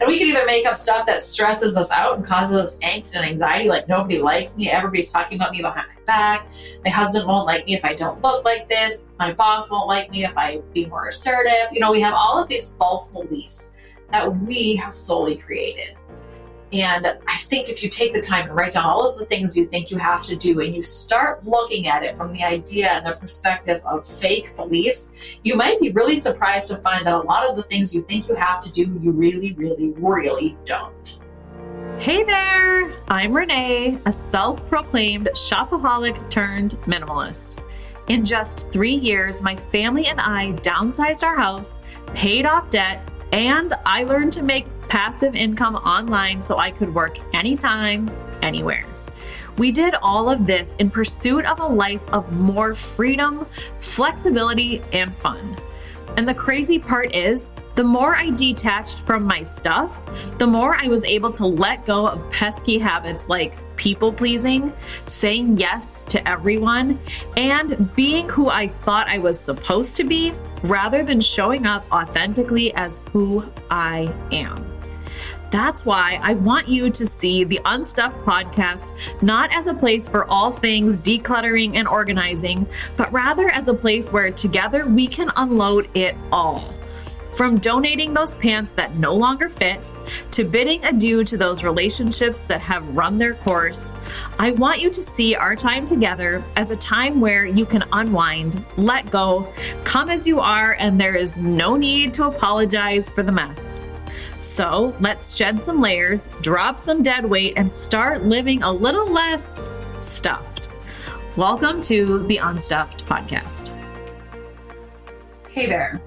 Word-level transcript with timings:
And 0.00 0.08
we 0.08 0.18
can 0.18 0.26
either 0.26 0.44
make 0.44 0.66
up 0.66 0.76
stuff 0.76 1.06
that 1.06 1.22
stresses 1.22 1.76
us 1.76 1.92
out 1.92 2.16
and 2.16 2.26
causes 2.26 2.56
us 2.56 2.78
angst 2.80 3.14
and 3.16 3.24
anxiety, 3.24 3.68
like 3.68 3.88
nobody 3.88 4.20
likes 4.20 4.58
me, 4.58 4.68
everybody's 4.68 5.12
talking 5.12 5.38
about 5.38 5.52
me 5.52 5.62
behind 5.62 5.86
my 5.94 6.02
back, 6.04 6.46
my 6.84 6.90
husband 6.90 7.26
won't 7.28 7.46
like 7.46 7.64
me 7.66 7.74
if 7.74 7.84
I 7.84 7.94
don't 7.94 8.20
look 8.20 8.44
like 8.44 8.68
this, 8.68 9.06
my 9.18 9.32
boss 9.32 9.70
won't 9.70 9.86
like 9.86 10.10
me 10.10 10.24
if 10.24 10.36
I 10.36 10.58
be 10.72 10.86
more 10.86 11.08
assertive. 11.08 11.68
You 11.70 11.78
know, 11.78 11.92
we 11.92 12.00
have 12.00 12.14
all 12.14 12.42
of 12.42 12.48
these 12.48 12.74
false 12.76 13.08
beliefs 13.08 13.72
that 14.10 14.36
we 14.42 14.74
have 14.76 14.94
solely 14.94 15.36
created. 15.36 15.96
And 16.74 17.06
I 17.06 17.36
think 17.36 17.68
if 17.68 17.84
you 17.84 17.88
take 17.88 18.12
the 18.12 18.20
time 18.20 18.48
to 18.48 18.52
write 18.52 18.72
down 18.72 18.84
all 18.84 19.08
of 19.08 19.16
the 19.16 19.26
things 19.26 19.56
you 19.56 19.66
think 19.66 19.92
you 19.92 19.98
have 19.98 20.24
to 20.24 20.34
do 20.34 20.60
and 20.60 20.74
you 20.74 20.82
start 20.82 21.46
looking 21.46 21.86
at 21.86 22.02
it 22.02 22.16
from 22.16 22.32
the 22.32 22.42
idea 22.42 22.88
and 22.88 23.06
the 23.06 23.12
perspective 23.12 23.80
of 23.86 24.04
fake 24.04 24.56
beliefs, 24.56 25.12
you 25.44 25.54
might 25.54 25.78
be 25.78 25.92
really 25.92 26.18
surprised 26.18 26.66
to 26.72 26.78
find 26.78 27.06
that 27.06 27.14
a 27.14 27.18
lot 27.18 27.48
of 27.48 27.54
the 27.54 27.62
things 27.62 27.94
you 27.94 28.02
think 28.02 28.28
you 28.28 28.34
have 28.34 28.60
to 28.60 28.72
do, 28.72 28.82
you 29.00 29.12
really, 29.12 29.52
really, 29.52 29.92
really 29.96 30.56
don't. 30.64 31.20
Hey 31.98 32.24
there! 32.24 32.92
I'm 33.06 33.32
Renee, 33.32 34.00
a 34.04 34.12
self 34.12 34.68
proclaimed 34.68 35.28
shopaholic 35.34 36.28
turned 36.28 36.72
minimalist. 36.86 37.62
In 38.08 38.24
just 38.24 38.68
three 38.72 38.96
years, 38.96 39.40
my 39.40 39.54
family 39.70 40.06
and 40.06 40.20
I 40.20 40.54
downsized 40.54 41.24
our 41.24 41.36
house, 41.36 41.76
paid 42.14 42.46
off 42.46 42.68
debt, 42.70 43.08
and 43.32 43.72
I 43.86 44.02
learned 44.02 44.32
to 44.32 44.42
make 44.42 44.66
passive 44.88 45.34
income 45.34 45.76
online 45.76 46.40
so 46.40 46.58
I 46.58 46.70
could 46.70 46.94
work 46.94 47.18
anytime, 47.34 48.10
anywhere. 48.42 48.86
We 49.58 49.70
did 49.70 49.94
all 50.02 50.28
of 50.28 50.46
this 50.46 50.74
in 50.74 50.90
pursuit 50.90 51.44
of 51.44 51.60
a 51.60 51.66
life 51.66 52.08
of 52.10 52.32
more 52.32 52.74
freedom, 52.74 53.46
flexibility, 53.78 54.82
and 54.92 55.14
fun. 55.14 55.56
And 56.16 56.28
the 56.28 56.34
crazy 56.34 56.78
part 56.78 57.14
is, 57.14 57.50
the 57.74 57.84
more 57.84 58.14
I 58.14 58.30
detached 58.30 59.00
from 59.00 59.24
my 59.24 59.42
stuff, 59.42 60.00
the 60.38 60.46
more 60.46 60.76
I 60.76 60.86
was 60.86 61.04
able 61.04 61.32
to 61.32 61.46
let 61.46 61.84
go 61.86 62.06
of 62.06 62.30
pesky 62.30 62.78
habits 62.78 63.28
like 63.28 63.56
people 63.76 64.12
pleasing, 64.12 64.72
saying 65.06 65.58
yes 65.58 66.04
to 66.04 66.28
everyone, 66.28 67.00
and 67.36 67.92
being 67.96 68.28
who 68.28 68.48
I 68.48 68.68
thought 68.68 69.08
I 69.08 69.18
was 69.18 69.38
supposed 69.38 69.96
to 69.96 70.04
be 70.04 70.32
rather 70.62 71.02
than 71.02 71.20
showing 71.20 71.66
up 71.66 71.84
authentically 71.92 72.72
as 72.74 73.02
who 73.12 73.44
I 73.70 74.14
am. 74.30 74.73
That's 75.54 75.86
why 75.86 76.18
I 76.20 76.34
want 76.34 76.66
you 76.66 76.90
to 76.90 77.06
see 77.06 77.44
the 77.44 77.60
Unstuffed 77.64 78.26
podcast 78.26 78.92
not 79.22 79.54
as 79.54 79.68
a 79.68 79.74
place 79.74 80.08
for 80.08 80.28
all 80.28 80.50
things 80.50 80.98
decluttering 80.98 81.76
and 81.76 81.86
organizing, 81.86 82.66
but 82.96 83.12
rather 83.12 83.48
as 83.50 83.68
a 83.68 83.74
place 83.74 84.12
where 84.12 84.32
together 84.32 84.84
we 84.84 85.06
can 85.06 85.30
unload 85.36 85.88
it 85.96 86.16
all. 86.32 86.74
From 87.36 87.58
donating 87.58 88.12
those 88.12 88.34
pants 88.34 88.72
that 88.72 88.96
no 88.96 89.14
longer 89.14 89.48
fit 89.48 89.92
to 90.32 90.42
bidding 90.42 90.84
adieu 90.86 91.22
to 91.22 91.36
those 91.36 91.62
relationships 91.62 92.40
that 92.40 92.60
have 92.60 92.96
run 92.96 93.16
their 93.16 93.34
course, 93.34 93.88
I 94.40 94.50
want 94.50 94.82
you 94.82 94.90
to 94.90 95.02
see 95.04 95.36
our 95.36 95.54
time 95.54 95.86
together 95.86 96.44
as 96.56 96.72
a 96.72 96.76
time 96.76 97.20
where 97.20 97.46
you 97.46 97.64
can 97.64 97.84
unwind, 97.92 98.64
let 98.76 99.08
go, 99.12 99.52
come 99.84 100.10
as 100.10 100.26
you 100.26 100.40
are, 100.40 100.72
and 100.80 101.00
there 101.00 101.14
is 101.14 101.38
no 101.38 101.76
need 101.76 102.12
to 102.14 102.24
apologize 102.26 103.08
for 103.08 103.22
the 103.22 103.30
mess. 103.30 103.78
So 104.44 104.94
let's 105.00 105.34
shed 105.34 105.60
some 105.62 105.80
layers, 105.80 106.28
drop 106.42 106.78
some 106.78 107.02
dead 107.02 107.24
weight, 107.24 107.54
and 107.56 107.68
start 107.68 108.24
living 108.24 108.62
a 108.62 108.70
little 108.70 109.10
less 109.10 109.70
stuffed. 110.00 110.70
Welcome 111.38 111.80
to 111.82 112.26
the 112.26 112.36
Unstuffed 112.36 113.06
podcast. 113.06 113.70
Hey 115.48 115.66
there. 115.66 116.00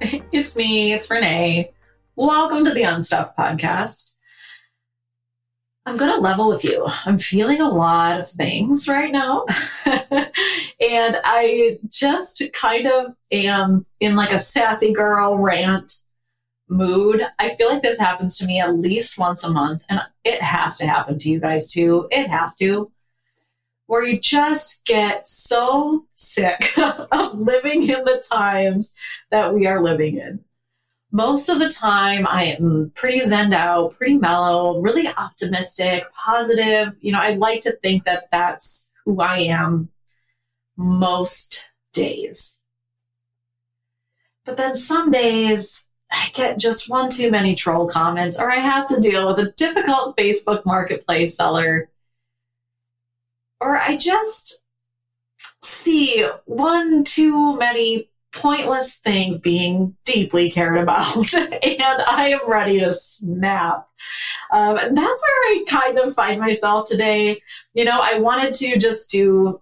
It's 0.32 0.56
me, 0.56 0.92
it's 0.92 1.08
Renee. 1.08 1.72
Welcome 2.16 2.64
to 2.64 2.72
the 2.72 2.82
Unstuffed 2.82 3.38
podcast. 3.38 4.10
I'm 5.86 5.96
going 5.96 6.12
to 6.12 6.20
level 6.20 6.48
with 6.48 6.64
you. 6.64 6.86
I'm 7.06 7.18
feeling 7.18 7.60
a 7.60 7.70
lot 7.70 8.18
of 8.18 8.28
things 8.28 8.88
right 8.88 9.12
now. 9.12 9.44
and 9.86 11.16
I 11.24 11.78
just 11.88 12.42
kind 12.52 12.86
of 12.88 13.14
am 13.30 13.86
in 14.00 14.16
like 14.16 14.32
a 14.32 14.38
sassy 14.38 14.92
girl 14.92 15.38
rant 15.38 16.03
mood. 16.68 17.22
I 17.38 17.50
feel 17.50 17.68
like 17.68 17.82
this 17.82 17.98
happens 17.98 18.38
to 18.38 18.46
me 18.46 18.60
at 18.60 18.76
least 18.76 19.18
once 19.18 19.44
a 19.44 19.50
month, 19.50 19.84
and 19.88 20.00
it 20.24 20.42
has 20.42 20.78
to 20.78 20.86
happen 20.86 21.18
to 21.18 21.28
you 21.28 21.40
guys 21.40 21.72
too. 21.72 22.08
It 22.10 22.28
has 22.28 22.56
to. 22.56 22.90
Where 23.86 24.02
you 24.02 24.18
just 24.18 24.84
get 24.86 25.28
so 25.28 26.06
sick 26.14 26.72
of 26.78 27.38
living 27.38 27.82
in 27.82 28.04
the 28.04 28.24
times 28.30 28.94
that 29.30 29.52
we 29.52 29.66
are 29.66 29.82
living 29.82 30.16
in. 30.18 30.40
Most 31.12 31.48
of 31.48 31.58
the 31.58 31.68
time, 31.68 32.26
I 32.26 32.44
am 32.44 32.92
pretty 32.96 33.20
zened 33.20 33.54
out, 33.54 33.96
pretty 33.96 34.18
mellow, 34.18 34.80
really 34.80 35.06
optimistic, 35.06 36.04
positive. 36.12 36.96
You 37.00 37.12
know, 37.12 37.20
I 37.20 37.30
like 37.32 37.60
to 37.62 37.72
think 37.82 38.04
that 38.04 38.24
that's 38.32 38.90
who 39.04 39.20
I 39.20 39.38
am 39.40 39.90
most 40.76 41.66
days. 41.92 42.62
But 44.44 44.56
then 44.56 44.74
some 44.74 45.10
days 45.10 45.86
I 46.14 46.30
get 46.32 46.58
just 46.58 46.88
one 46.88 47.10
too 47.10 47.30
many 47.30 47.54
troll 47.54 47.88
comments, 47.88 48.38
or 48.38 48.50
I 48.50 48.56
have 48.56 48.86
to 48.88 49.00
deal 49.00 49.26
with 49.26 49.38
a 49.40 49.50
difficult 49.52 50.16
Facebook 50.16 50.64
marketplace 50.64 51.36
seller, 51.36 51.90
or 53.60 53.76
I 53.76 53.96
just 53.96 54.62
see 55.62 56.26
one 56.44 57.02
too 57.04 57.56
many 57.56 58.10
pointless 58.32 58.98
things 58.98 59.40
being 59.40 59.96
deeply 60.04 60.50
cared 60.50 60.78
about, 60.78 61.34
and 61.34 61.82
I 61.82 62.30
am 62.30 62.48
ready 62.48 62.80
to 62.80 62.92
snap. 62.92 63.88
Um, 64.52 64.76
and 64.76 64.96
that's 64.96 65.22
where 65.22 65.52
I 65.52 65.64
kind 65.66 65.98
of 65.98 66.14
find 66.14 66.40
myself 66.40 66.88
today. 66.88 67.42
You 67.74 67.84
know, 67.84 67.98
I 68.00 68.18
wanted 68.20 68.54
to 68.54 68.78
just 68.78 69.10
do 69.10 69.60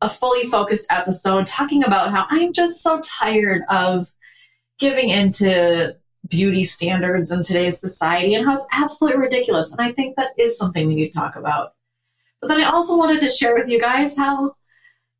a 0.00 0.08
fully 0.08 0.46
focused 0.48 0.90
episode 0.90 1.46
talking 1.46 1.84
about 1.84 2.10
how 2.10 2.26
I'm 2.28 2.52
just 2.52 2.82
so 2.82 3.00
tired 3.00 3.62
of 3.68 4.10
giving 4.78 5.10
into 5.10 5.96
beauty 6.28 6.64
standards 6.64 7.30
in 7.30 7.42
today's 7.42 7.78
society 7.78 8.34
and 8.34 8.44
how 8.44 8.54
it's 8.54 8.66
absolutely 8.72 9.20
ridiculous. 9.20 9.72
And 9.72 9.80
I 9.80 9.92
think 9.92 10.16
that 10.16 10.30
is 10.38 10.58
something 10.58 10.88
we 10.88 10.94
need 10.94 11.12
to 11.12 11.18
talk 11.18 11.36
about. 11.36 11.74
But 12.40 12.48
then 12.48 12.60
I 12.60 12.70
also 12.70 12.96
wanted 12.96 13.20
to 13.22 13.30
share 13.30 13.54
with 13.54 13.68
you 13.68 13.80
guys 13.80 14.16
how, 14.16 14.56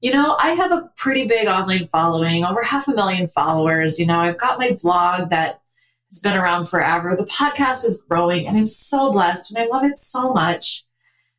you 0.00 0.12
know, 0.12 0.36
I 0.38 0.50
have 0.50 0.72
a 0.72 0.90
pretty 0.96 1.26
big 1.26 1.46
online 1.46 1.88
following, 1.88 2.44
over 2.44 2.62
half 2.62 2.88
a 2.88 2.94
million 2.94 3.28
followers. 3.28 3.98
You 3.98 4.06
know, 4.06 4.18
I've 4.18 4.38
got 4.38 4.58
my 4.58 4.76
blog 4.82 5.30
that 5.30 5.60
has 6.10 6.20
been 6.20 6.36
around 6.36 6.68
forever. 6.68 7.16
The 7.16 7.26
podcast 7.26 7.86
is 7.86 8.02
growing 8.08 8.46
and 8.46 8.56
I'm 8.56 8.66
so 8.66 9.12
blessed 9.12 9.54
and 9.54 9.64
I 9.64 9.68
love 9.68 9.84
it 9.84 9.96
so 9.96 10.32
much. 10.32 10.84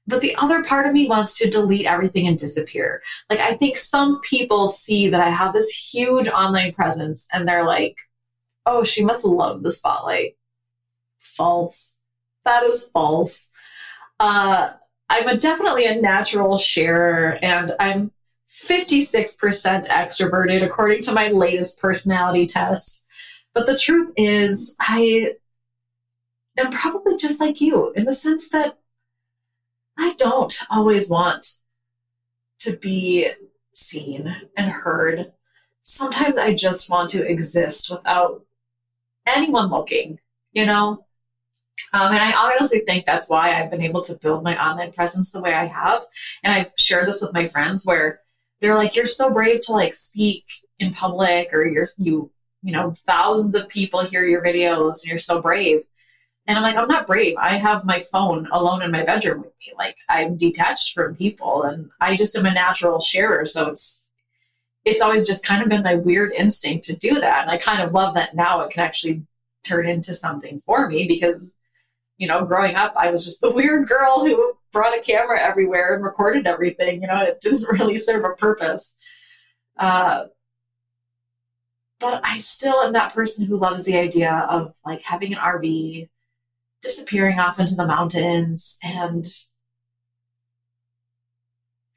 But 0.07 0.21
the 0.21 0.35
other 0.35 0.63
part 0.63 0.87
of 0.87 0.93
me 0.93 1.07
wants 1.07 1.37
to 1.39 1.49
delete 1.49 1.87
everything 1.87 2.27
and 2.27 2.37
disappear. 2.37 3.01
Like, 3.29 3.39
I 3.39 3.53
think 3.53 3.77
some 3.77 4.21
people 4.21 4.67
see 4.67 5.09
that 5.09 5.21
I 5.21 5.29
have 5.29 5.53
this 5.53 5.69
huge 5.69 6.27
online 6.27 6.73
presence 6.73 7.27
and 7.33 7.47
they're 7.47 7.65
like, 7.65 7.97
oh, 8.65 8.83
she 8.83 9.03
must 9.03 9.25
love 9.25 9.63
the 9.63 9.71
spotlight. 9.71 10.37
False. 11.17 11.97
That 12.45 12.63
is 12.63 12.87
false. 12.89 13.49
Uh, 14.19 14.71
I'm 15.09 15.27
a, 15.27 15.37
definitely 15.37 15.85
a 15.85 15.99
natural 15.99 16.57
sharer 16.57 17.39
and 17.41 17.73
I'm 17.79 18.11
56% 18.47 19.87
extroverted 19.87 20.63
according 20.63 21.01
to 21.03 21.13
my 21.13 21.27
latest 21.29 21.79
personality 21.79 22.47
test. 22.47 23.03
But 23.53 23.65
the 23.65 23.77
truth 23.77 24.13
is, 24.17 24.75
I 24.79 25.33
am 26.57 26.71
probably 26.71 27.17
just 27.17 27.41
like 27.41 27.59
you 27.59 27.91
in 27.91 28.05
the 28.05 28.13
sense 28.13 28.49
that 28.49 28.77
I 29.97 30.13
don't 30.17 30.57
always 30.69 31.09
want 31.09 31.57
to 32.59 32.77
be 32.77 33.29
seen 33.73 34.35
and 34.57 34.71
heard. 34.71 35.31
Sometimes 35.83 36.37
I 36.37 36.53
just 36.53 36.89
want 36.89 37.09
to 37.11 37.29
exist 37.29 37.89
without 37.89 38.45
anyone 39.25 39.69
looking, 39.69 40.19
you 40.51 40.65
know? 40.65 41.05
Um, 41.93 42.11
and 42.13 42.21
I 42.21 42.33
honestly 42.33 42.79
think 42.79 43.05
that's 43.05 43.29
why 43.29 43.53
I've 43.53 43.69
been 43.69 43.81
able 43.81 44.01
to 44.03 44.17
build 44.21 44.43
my 44.43 44.61
online 44.63 44.91
presence 44.91 45.31
the 45.31 45.41
way 45.41 45.53
I 45.53 45.65
have. 45.65 46.05
And 46.43 46.53
I've 46.53 46.73
shared 46.77 47.07
this 47.07 47.21
with 47.21 47.33
my 47.33 47.47
friends 47.47 47.85
where 47.85 48.21
they're 48.61 48.75
like, 48.75 48.95
you're 48.95 49.05
so 49.05 49.31
brave 49.31 49.61
to 49.61 49.73
like 49.73 49.93
speak 49.93 50.45
in 50.79 50.93
public 50.93 51.53
or 51.53 51.65
you're, 51.65 51.87
you, 51.97 52.31
you 52.63 52.71
know, 52.71 52.93
thousands 53.05 53.55
of 53.55 53.69
people 53.69 54.01
hear 54.01 54.25
your 54.25 54.43
videos 54.43 55.03
and 55.03 55.09
you're 55.09 55.17
so 55.17 55.41
brave. 55.41 55.83
And 56.47 56.57
I'm 56.57 56.63
like, 56.63 56.75
I'm 56.75 56.87
not 56.87 57.07
brave. 57.07 57.35
I 57.39 57.55
have 57.55 57.85
my 57.85 57.99
phone 57.99 58.47
alone 58.51 58.83
in 58.83 58.91
my 58.91 59.03
bedroom 59.03 59.39
with 59.41 59.53
me. 59.59 59.73
Like 59.77 59.97
I'm 60.09 60.37
detached 60.37 60.93
from 60.93 61.15
people 61.15 61.63
and 61.63 61.89
I 61.99 62.15
just 62.15 62.37
am 62.37 62.45
a 62.45 62.53
natural 62.53 62.99
sharer. 62.99 63.45
So 63.45 63.69
it's, 63.69 64.05
it's 64.83 65.01
always 65.01 65.25
just 65.25 65.45
kind 65.45 65.63
of 65.63 65.69
been 65.69 65.81
my 65.81 65.95
weird 65.95 66.33
instinct 66.33 66.85
to 66.85 66.95
do 66.95 67.19
that. 67.19 67.41
And 67.41 67.49
I 67.49 67.57
kind 67.57 67.81
of 67.81 67.93
love 67.93 68.13
that 68.13 68.35
now 68.35 68.61
it 68.61 68.71
can 68.71 68.83
actually 68.83 69.23
turn 69.63 69.89
into 69.89 70.13
something 70.13 70.61
for 70.65 70.87
me 70.87 71.07
because, 71.07 71.51
you 72.17 72.27
know, 72.27 72.45
growing 72.45 72.75
up, 72.75 72.93
I 72.95 73.09
was 73.09 73.25
just 73.25 73.41
the 73.41 73.51
weird 73.51 73.87
girl 73.87 74.23
who 74.23 74.53
brought 74.71 74.97
a 74.97 75.01
camera 75.01 75.41
everywhere 75.41 75.95
and 75.95 76.03
recorded 76.03 76.45
everything. 76.45 77.01
You 77.01 77.07
know, 77.07 77.23
it 77.23 77.41
didn't 77.41 77.67
really 77.71 77.97
serve 77.97 78.23
a 78.23 78.35
purpose. 78.35 78.95
Uh, 79.77 80.25
but 81.99 82.21
I 82.23 82.37
still 82.37 82.81
am 82.81 82.93
that 82.93 83.13
person 83.13 83.47
who 83.47 83.57
loves 83.57 83.83
the 83.83 83.97
idea 83.97 84.45
of 84.49 84.75
like 84.85 85.01
having 85.01 85.33
an 85.33 85.39
RV, 85.39 86.07
disappearing 86.85 87.39
off 87.39 87.59
into 87.59 87.75
the 87.75 87.85
mountains 87.85 88.77
and 88.83 89.27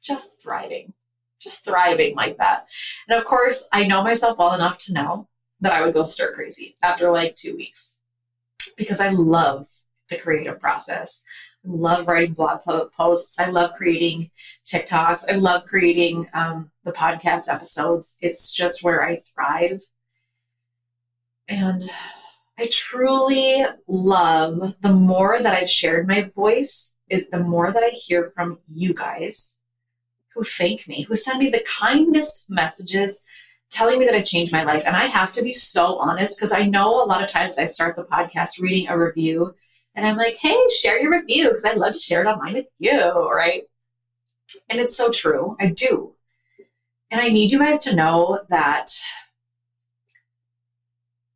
just 0.03 0.41
thriving, 0.41 0.93
just 1.39 1.63
thriving 1.63 2.15
like 2.15 2.37
that. 2.37 2.65
And 3.07 3.17
of 3.17 3.25
course, 3.25 3.67
I 3.71 3.85
know 3.85 4.03
myself 4.03 4.39
well 4.39 4.53
enough 4.53 4.79
to 4.79 4.93
know 4.93 5.29
that 5.61 5.71
I 5.71 5.81
would 5.85 5.93
go 5.93 6.03
stir 6.03 6.33
crazy 6.33 6.75
after 6.81 7.11
like 7.11 7.35
two 7.35 7.55
weeks 7.55 7.97
because 8.77 8.99
I 8.99 9.09
love 9.09 9.67
the 10.09 10.17
creative 10.17 10.59
process. 10.59 11.21
I 11.63 11.69
love 11.69 12.07
writing 12.07 12.33
blog 12.33 12.61
posts. 12.97 13.37
I 13.37 13.49
love 13.49 13.73
creating 13.73 14.31
TikToks. 14.65 15.29
I 15.29 15.35
love 15.35 15.65
creating 15.65 16.27
um, 16.33 16.71
the 16.83 16.91
podcast 16.91 17.47
episodes. 17.47 18.17
It's 18.21 18.51
just 18.51 18.81
where 18.81 19.03
I 19.03 19.21
thrive. 19.35 19.81
And 21.47 21.83
I 22.59 22.67
truly 22.73 23.63
love 23.87 24.75
the 24.81 24.91
more 24.91 25.41
that 25.41 25.55
I've 25.55 25.69
shared 25.69 26.09
my 26.09 26.29
voice, 26.35 26.91
is 27.09 27.29
the 27.29 27.39
more 27.39 27.71
that 27.71 27.83
I 27.83 27.89
hear 27.89 28.33
from 28.35 28.59
you 28.69 28.93
guys 28.93 29.55
who 30.35 30.43
thank 30.43 30.85
me, 30.85 31.03
who 31.03 31.15
send 31.15 31.39
me 31.39 31.49
the 31.49 31.63
kindest 31.65 32.45
messages 32.49 33.23
telling 33.71 33.97
me 33.97 34.05
that 34.05 34.13
I've 34.13 34.25
changed 34.25 34.51
my 34.51 34.63
life. 34.63 34.83
And 34.85 34.97
I 34.97 35.05
have 35.05 35.31
to 35.33 35.41
be 35.41 35.53
so 35.53 35.95
honest 35.99 36.37
because 36.37 36.51
I 36.51 36.63
know 36.63 37.01
a 37.01 37.07
lot 37.07 37.23
of 37.23 37.29
times 37.29 37.57
I 37.57 37.65
start 37.67 37.95
the 37.95 38.03
podcast 38.03 38.59
reading 38.59 38.89
a 38.89 38.97
review 38.97 39.55
and 39.95 40.05
I'm 40.05 40.17
like, 40.17 40.35
hey, 40.35 40.57
share 40.81 40.99
your 40.99 41.17
review 41.17 41.47
because 41.47 41.63
I'd 41.63 41.77
love 41.77 41.93
to 41.93 41.99
share 41.99 42.21
it 42.23 42.27
online 42.27 42.55
with 42.55 42.67
you, 42.77 43.29
right? 43.29 43.63
And 44.69 44.81
it's 44.81 44.97
so 44.97 45.11
true. 45.11 45.55
I 45.61 45.67
do. 45.67 46.13
And 47.09 47.21
I 47.21 47.29
need 47.29 47.51
you 47.51 47.59
guys 47.59 47.79
to 47.81 47.95
know 47.95 48.41
that 48.49 48.91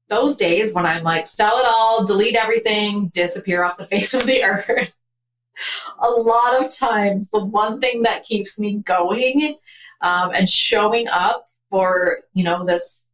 those 0.10 0.38
days 0.38 0.74
when 0.74 0.86
I'm 0.86 1.04
like, 1.04 1.28
sell 1.28 1.58
it 1.58 1.66
all, 1.66 2.06
delete 2.06 2.36
everything, 2.36 3.08
disappear 3.14 3.64
off 3.64 3.78
the 3.78 3.88
face 3.88 4.14
of 4.14 4.26
the 4.26 4.44
earth, 4.44 4.94
a 6.00 6.10
lot 6.10 6.64
of 6.64 6.72
times 6.72 7.30
the 7.30 7.44
one 7.44 7.80
thing 7.80 8.04
that 8.04 8.24
keeps 8.24 8.60
me 8.60 8.78
going 8.80 9.58
um, 10.02 10.32
and 10.34 10.50
showing 10.50 11.08
up 11.08 11.50
for 11.70 12.20
you 12.34 12.44
know 12.44 12.66
this 12.66 13.06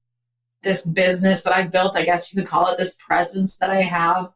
this 0.62 0.86
business 0.86 1.44
that 1.44 1.56
I've 1.56 1.72
built, 1.72 1.96
I 1.96 2.04
guess 2.04 2.34
you 2.34 2.42
could 2.42 2.50
call 2.50 2.68
it 2.72 2.78
this 2.78 2.98
presence 3.06 3.58
that 3.58 3.70
I 3.70 3.82
have 3.82 4.32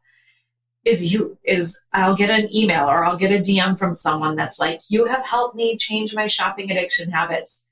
is 0.84 1.12
you 1.12 1.38
is 1.44 1.80
I'll 1.92 2.16
get 2.16 2.30
an 2.30 2.54
email 2.54 2.84
or 2.84 3.04
I'll 3.04 3.16
get 3.16 3.32
a 3.32 3.42
DM 3.42 3.78
from 3.78 3.92
someone 3.92 4.36
that's 4.36 4.58
like, 4.58 4.80
you 4.88 5.06
have 5.06 5.24
helped 5.24 5.56
me 5.56 5.76
change 5.76 6.14
my 6.14 6.26
shopping 6.26 6.70
addiction 6.70 7.10
habits. 7.10 7.64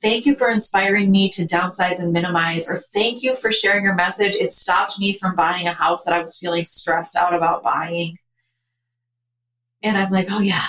Thank 0.00 0.26
you 0.26 0.36
for 0.36 0.48
inspiring 0.50 1.10
me 1.10 1.28
to 1.30 1.44
downsize 1.44 1.98
and 1.98 2.12
minimize, 2.12 2.70
or 2.70 2.78
thank 2.78 3.24
you 3.24 3.34
for 3.34 3.50
sharing 3.50 3.82
your 3.82 3.96
message. 3.96 4.36
It 4.36 4.52
stopped 4.52 4.98
me 4.98 5.12
from 5.12 5.34
buying 5.34 5.66
a 5.66 5.72
house 5.72 6.04
that 6.04 6.14
I 6.14 6.20
was 6.20 6.38
feeling 6.38 6.62
stressed 6.62 7.16
out 7.16 7.34
about 7.34 7.64
buying. 7.64 8.16
And 9.82 9.96
I'm 9.96 10.12
like, 10.12 10.28
oh 10.30 10.40
yeah, 10.40 10.64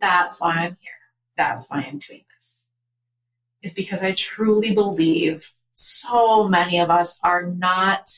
that's 0.00 0.40
why 0.40 0.52
I'm 0.52 0.76
here. 0.80 0.92
That's 1.38 1.70
why 1.70 1.78
I'm 1.78 1.98
doing 1.98 2.24
this. 2.36 2.66
Is 3.62 3.72
because 3.72 4.02
I 4.02 4.12
truly 4.12 4.74
believe 4.74 5.50
so 5.72 6.46
many 6.46 6.78
of 6.78 6.90
us 6.90 7.20
are 7.24 7.46
not 7.46 8.10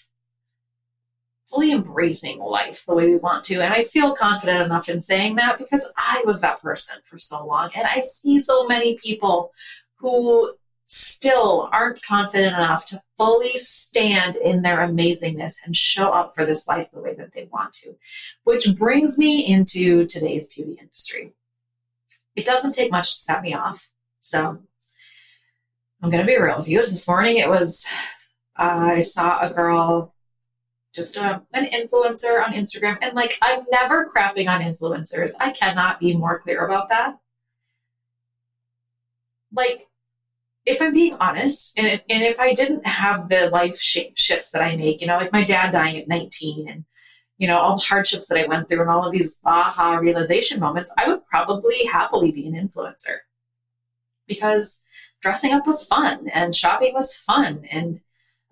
fully 1.48 1.70
embracing 1.70 2.40
life 2.40 2.84
the 2.86 2.94
way 2.94 3.06
we 3.06 3.16
want 3.16 3.44
to. 3.44 3.60
And 3.60 3.72
I 3.72 3.84
feel 3.84 4.14
confident 4.14 4.62
enough 4.62 4.88
in 4.88 5.02
saying 5.02 5.36
that 5.36 5.58
because 5.58 5.92
I 5.96 6.24
was 6.26 6.40
that 6.40 6.62
person 6.62 6.96
for 7.04 7.18
so 7.18 7.46
long. 7.46 7.70
And 7.76 7.86
I 7.86 8.00
see 8.00 8.40
so 8.40 8.66
many 8.66 8.96
people 8.96 9.52
who 10.02 10.54
still 10.88 11.70
aren't 11.72 12.02
confident 12.02 12.54
enough 12.54 12.84
to 12.84 13.00
fully 13.16 13.56
stand 13.56 14.36
in 14.36 14.60
their 14.60 14.78
amazingness 14.78 15.54
and 15.64 15.74
show 15.74 16.10
up 16.10 16.34
for 16.34 16.44
this 16.44 16.68
life 16.68 16.88
the 16.92 17.00
way 17.00 17.14
that 17.14 17.32
they 17.32 17.48
want 17.50 17.72
to. 17.72 17.94
Which 18.44 18.76
brings 18.76 19.16
me 19.16 19.46
into 19.46 20.04
today's 20.04 20.48
beauty 20.48 20.76
industry. 20.78 21.32
It 22.36 22.44
doesn't 22.44 22.72
take 22.72 22.90
much 22.90 23.14
to 23.14 23.20
set 23.20 23.42
me 23.42 23.54
off. 23.54 23.90
So 24.20 24.58
I'm 26.02 26.10
going 26.10 26.26
to 26.26 26.30
be 26.30 26.38
real 26.38 26.58
with 26.58 26.68
you. 26.68 26.78
This 26.78 27.08
morning 27.08 27.38
it 27.38 27.48
was, 27.48 27.86
uh, 28.58 28.90
I 28.96 29.00
saw 29.00 29.40
a 29.40 29.54
girl, 29.54 30.14
just 30.94 31.16
a, 31.16 31.42
an 31.54 31.66
influencer 31.66 32.44
on 32.44 32.52
Instagram. 32.52 32.98
And 33.00 33.14
like, 33.14 33.38
I'm 33.40 33.64
never 33.70 34.10
crapping 34.14 34.48
on 34.48 34.60
influencers. 34.60 35.30
I 35.40 35.52
cannot 35.52 36.00
be 36.00 36.14
more 36.14 36.40
clear 36.40 36.66
about 36.66 36.88
that. 36.88 37.18
Like, 39.54 39.86
if 40.64 40.80
I'm 40.80 40.92
being 40.92 41.14
honest, 41.14 41.76
and, 41.76 41.86
and 41.86 42.22
if 42.22 42.38
I 42.38 42.54
didn't 42.54 42.86
have 42.86 43.28
the 43.28 43.50
life 43.50 43.78
sh- 43.78 44.12
shifts 44.14 44.50
that 44.50 44.62
I 44.62 44.76
make, 44.76 45.00
you 45.00 45.06
know, 45.06 45.16
like 45.16 45.32
my 45.32 45.44
dad 45.44 45.72
dying 45.72 45.98
at 45.98 46.08
19 46.08 46.68
and, 46.68 46.84
you 47.38 47.48
know, 47.48 47.58
all 47.58 47.76
the 47.76 47.84
hardships 47.84 48.28
that 48.28 48.38
I 48.38 48.46
went 48.46 48.68
through 48.68 48.82
and 48.82 48.90
all 48.90 49.04
of 49.04 49.12
these 49.12 49.40
aha 49.44 49.96
realization 49.96 50.60
moments, 50.60 50.94
I 50.96 51.08
would 51.08 51.26
probably 51.26 51.84
happily 51.86 52.30
be 52.30 52.46
an 52.46 52.54
influencer 52.54 53.18
because 54.28 54.80
dressing 55.20 55.52
up 55.52 55.66
was 55.66 55.84
fun 55.84 56.28
and 56.32 56.54
shopping 56.54 56.94
was 56.94 57.16
fun 57.16 57.64
and, 57.70 58.00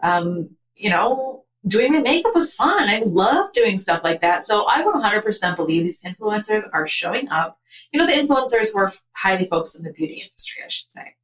um, 0.02 0.50
you 0.74 0.90
know, 0.90 1.44
doing 1.68 1.92
my 1.92 2.00
makeup 2.00 2.34
was 2.34 2.54
fun. 2.54 2.88
I 2.88 3.02
love 3.06 3.52
doing 3.52 3.78
stuff 3.78 4.02
like 4.02 4.20
that. 4.22 4.46
So 4.46 4.64
I 4.64 4.82
would 4.82 4.94
100% 4.94 5.56
believe 5.56 5.84
these 5.84 6.02
influencers 6.02 6.68
are 6.72 6.86
showing 6.86 7.28
up. 7.28 7.58
You 7.92 8.00
know, 8.00 8.06
the 8.06 8.14
influencers 8.14 8.72
who 8.72 8.80
are 8.80 8.92
highly 9.12 9.44
focused 9.44 9.78
in 9.78 9.84
the 9.84 9.92
beauty 9.92 10.22
industry, 10.22 10.62
I 10.64 10.68
should 10.68 10.90
say 10.90 11.14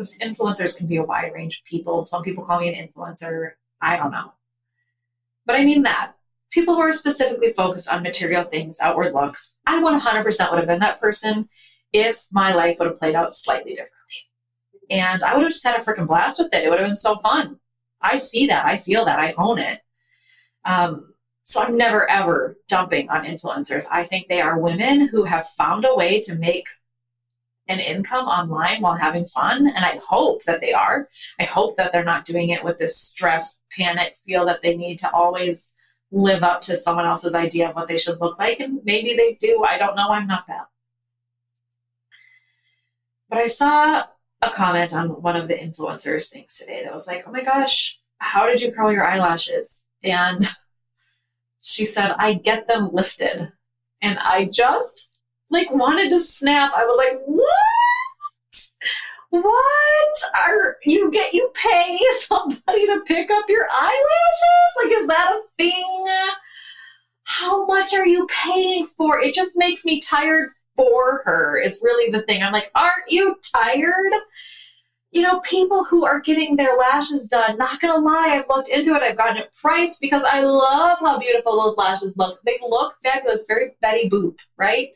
because 0.00 0.18
influencers 0.18 0.76
can 0.76 0.86
be 0.86 0.96
a 0.96 1.02
wide 1.02 1.32
range 1.34 1.58
of 1.58 1.64
people. 1.64 2.06
Some 2.06 2.22
people 2.22 2.42
call 2.42 2.60
me 2.60 2.74
an 2.74 2.88
influencer. 2.88 3.52
I 3.82 3.96
don't 3.98 4.10
know. 4.10 4.32
But 5.44 5.56
I 5.56 5.64
mean 5.64 5.82
that. 5.82 6.12
People 6.50 6.74
who 6.74 6.80
are 6.80 6.92
specifically 6.92 7.52
focused 7.52 7.92
on 7.92 8.02
material 8.02 8.44
things, 8.44 8.80
outward 8.80 9.12
looks, 9.12 9.54
I 9.66 9.80
100% 9.80 10.24
would 10.24 10.58
have 10.58 10.66
been 10.66 10.80
that 10.80 11.00
person 11.00 11.48
if 11.92 12.26
my 12.32 12.54
life 12.54 12.78
would 12.78 12.88
have 12.88 12.98
played 12.98 13.14
out 13.14 13.36
slightly 13.36 13.72
differently. 13.72 13.94
And 14.88 15.22
I 15.22 15.34
would 15.34 15.42
have 15.42 15.52
just 15.52 15.64
had 15.64 15.78
a 15.78 15.84
freaking 15.84 16.06
blast 16.06 16.40
with 16.40 16.52
it. 16.54 16.64
It 16.64 16.70
would 16.70 16.80
have 16.80 16.88
been 16.88 16.96
so 16.96 17.18
fun. 17.18 17.58
I 18.00 18.16
see 18.16 18.46
that. 18.46 18.64
I 18.64 18.78
feel 18.78 19.04
that. 19.04 19.20
I 19.20 19.34
own 19.36 19.58
it. 19.58 19.80
Um, 20.64 21.12
so 21.44 21.62
I'm 21.62 21.76
never 21.76 22.10
ever 22.10 22.56
dumping 22.68 23.10
on 23.10 23.24
influencers. 23.24 23.84
I 23.90 24.04
think 24.04 24.28
they 24.28 24.40
are 24.40 24.58
women 24.58 25.08
who 25.08 25.24
have 25.24 25.48
found 25.50 25.84
a 25.84 25.94
way 25.94 26.20
to 26.22 26.34
make 26.36 26.68
an 27.70 27.78
income 27.78 28.26
online 28.26 28.82
while 28.82 28.96
having 28.96 29.24
fun. 29.24 29.68
And 29.68 29.84
I 29.84 30.00
hope 30.06 30.42
that 30.44 30.60
they 30.60 30.72
are. 30.72 31.08
I 31.38 31.44
hope 31.44 31.76
that 31.76 31.92
they're 31.92 32.04
not 32.04 32.24
doing 32.24 32.50
it 32.50 32.64
with 32.64 32.78
this 32.78 33.00
stress, 33.00 33.58
panic, 33.74 34.16
feel 34.26 34.44
that 34.46 34.60
they 34.60 34.76
need 34.76 34.98
to 34.98 35.10
always 35.12 35.72
live 36.10 36.42
up 36.42 36.60
to 36.62 36.74
someone 36.74 37.06
else's 37.06 37.36
idea 37.36 37.68
of 37.70 37.76
what 37.76 37.86
they 37.86 37.96
should 37.96 38.20
look 38.20 38.36
like. 38.40 38.58
And 38.58 38.80
maybe 38.84 39.14
they 39.14 39.36
do. 39.40 39.64
I 39.66 39.78
don't 39.78 39.94
know. 39.94 40.10
I'm 40.10 40.26
not 40.26 40.48
that. 40.48 40.66
But 43.28 43.38
I 43.38 43.46
saw 43.46 44.02
a 44.42 44.50
comment 44.50 44.92
on 44.92 45.22
one 45.22 45.36
of 45.36 45.46
the 45.46 45.54
influencers 45.54 46.28
things 46.28 46.58
today 46.58 46.82
that 46.82 46.92
was 46.92 47.06
like, 47.06 47.22
oh 47.24 47.30
my 47.30 47.44
gosh, 47.44 48.00
how 48.18 48.48
did 48.48 48.60
you 48.60 48.72
curl 48.72 48.92
your 48.92 49.06
eyelashes? 49.06 49.84
And 50.02 50.42
she 51.60 51.84
said, 51.84 52.16
I 52.18 52.34
get 52.34 52.66
them 52.66 52.90
lifted. 52.92 53.52
And 54.02 54.18
I 54.18 54.46
just 54.46 55.09
like 55.50 55.70
wanted 55.70 56.10
to 56.10 56.20
snap. 56.20 56.72
I 56.74 56.84
was 56.84 56.96
like, 56.96 57.20
what? 57.26 57.46
What 59.30 60.16
are 60.44 60.76
you 60.84 61.10
get 61.10 61.32
you 61.32 61.50
pay 61.54 61.98
somebody 62.18 62.86
to 62.86 63.02
pick 63.06 63.30
up 63.30 63.44
your 63.48 63.66
eyelashes? 63.70 64.76
Like, 64.82 64.92
is 64.92 65.06
that 65.06 65.40
a 65.40 65.62
thing? 65.62 66.06
How 67.24 67.64
much 67.66 67.94
are 67.94 68.06
you 68.06 68.26
paying 68.44 68.86
for? 68.86 69.20
It 69.20 69.34
just 69.34 69.56
makes 69.56 69.84
me 69.84 70.00
tired 70.00 70.50
for 70.76 71.22
her, 71.24 71.58
is 71.58 71.80
really 71.82 72.10
the 72.10 72.22
thing. 72.22 72.42
I'm 72.42 72.52
like, 72.52 72.72
aren't 72.74 73.08
you 73.08 73.36
tired? 73.54 74.12
you 75.12 75.22
know, 75.22 75.40
people 75.40 75.82
who 75.82 76.04
are 76.06 76.20
getting 76.20 76.54
their 76.54 76.76
lashes 76.76 77.28
done, 77.28 77.58
not 77.58 77.80
gonna 77.80 78.00
lie, 78.00 78.28
I've 78.30 78.48
looked 78.48 78.68
into 78.68 78.94
it, 78.94 79.02
I've 79.02 79.16
gotten 79.16 79.38
it 79.38 79.52
priced 79.60 80.00
because 80.00 80.22
I 80.24 80.42
love 80.42 80.98
how 81.00 81.18
beautiful 81.18 81.60
those 81.60 81.76
lashes 81.76 82.16
look. 82.16 82.38
They 82.44 82.58
look 82.62 82.94
fabulous, 83.02 83.46
very 83.46 83.72
Betty 83.82 84.08
Boop, 84.08 84.36
right? 84.56 84.90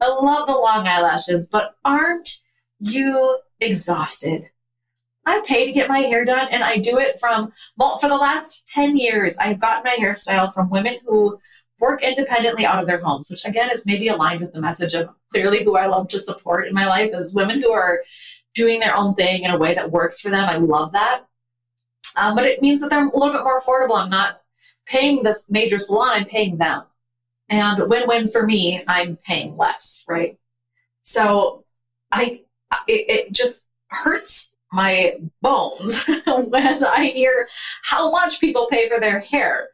I 0.00 0.08
love 0.08 0.46
the 0.46 0.52
long 0.52 0.86
eyelashes, 0.86 1.48
but 1.48 1.74
aren't 1.84 2.38
you 2.78 3.38
exhausted? 3.60 4.50
I 5.26 5.42
pay 5.46 5.66
to 5.66 5.72
get 5.72 5.88
my 5.88 6.00
hair 6.00 6.24
done 6.24 6.48
and 6.50 6.64
I 6.64 6.78
do 6.78 6.98
it 6.98 7.20
from, 7.20 7.52
well, 7.76 7.98
for 7.98 8.08
the 8.08 8.16
last 8.16 8.66
10 8.68 8.96
years, 8.96 9.36
I've 9.36 9.60
gotten 9.60 9.84
my 9.84 9.96
hairstyle 10.00 10.54
from 10.54 10.70
women 10.70 10.98
who 11.06 11.38
work 11.80 12.02
independently 12.02 12.64
out 12.64 12.80
of 12.80 12.88
their 12.88 13.00
homes, 13.00 13.28
which 13.30 13.44
again 13.44 13.70
is 13.70 13.86
maybe 13.86 14.08
aligned 14.08 14.40
with 14.40 14.52
the 14.52 14.60
message 14.60 14.94
of 14.94 15.10
clearly 15.30 15.64
who 15.64 15.76
I 15.76 15.86
love 15.86 16.08
to 16.08 16.18
support 16.18 16.66
in 16.66 16.74
my 16.74 16.86
life 16.86 17.10
is 17.12 17.34
women 17.34 17.60
who 17.60 17.72
are 17.72 18.02
doing 18.54 18.80
their 18.80 18.96
own 18.96 19.14
thing 19.14 19.44
in 19.44 19.50
a 19.50 19.58
way 19.58 19.74
that 19.74 19.90
works 19.90 20.20
for 20.20 20.30
them. 20.30 20.48
I 20.48 20.56
love 20.56 20.92
that. 20.92 21.24
Um, 22.16 22.34
but 22.34 22.46
it 22.46 22.62
means 22.62 22.80
that 22.80 22.90
they're 22.90 23.06
a 23.06 23.16
little 23.16 23.32
bit 23.32 23.44
more 23.44 23.60
affordable. 23.60 23.96
I'm 23.96 24.10
not 24.10 24.40
paying 24.86 25.22
this 25.22 25.48
major 25.50 25.78
salon, 25.78 26.10
I'm 26.12 26.24
paying 26.24 26.56
them. 26.56 26.84
And 27.48 27.88
win 27.88 28.06
win 28.06 28.28
for 28.28 28.44
me, 28.44 28.82
I'm 28.86 29.16
paying 29.16 29.56
less, 29.56 30.04
right? 30.06 30.38
So 31.02 31.64
I, 32.12 32.42
it, 32.86 33.10
it 33.10 33.32
just 33.32 33.64
hurts 33.88 34.54
my 34.72 35.14
bones 35.40 36.04
when 36.26 36.84
I 36.84 37.06
hear 37.06 37.48
how 37.84 38.10
much 38.10 38.40
people 38.40 38.66
pay 38.70 38.88
for 38.88 39.00
their 39.00 39.20
hair. 39.20 39.68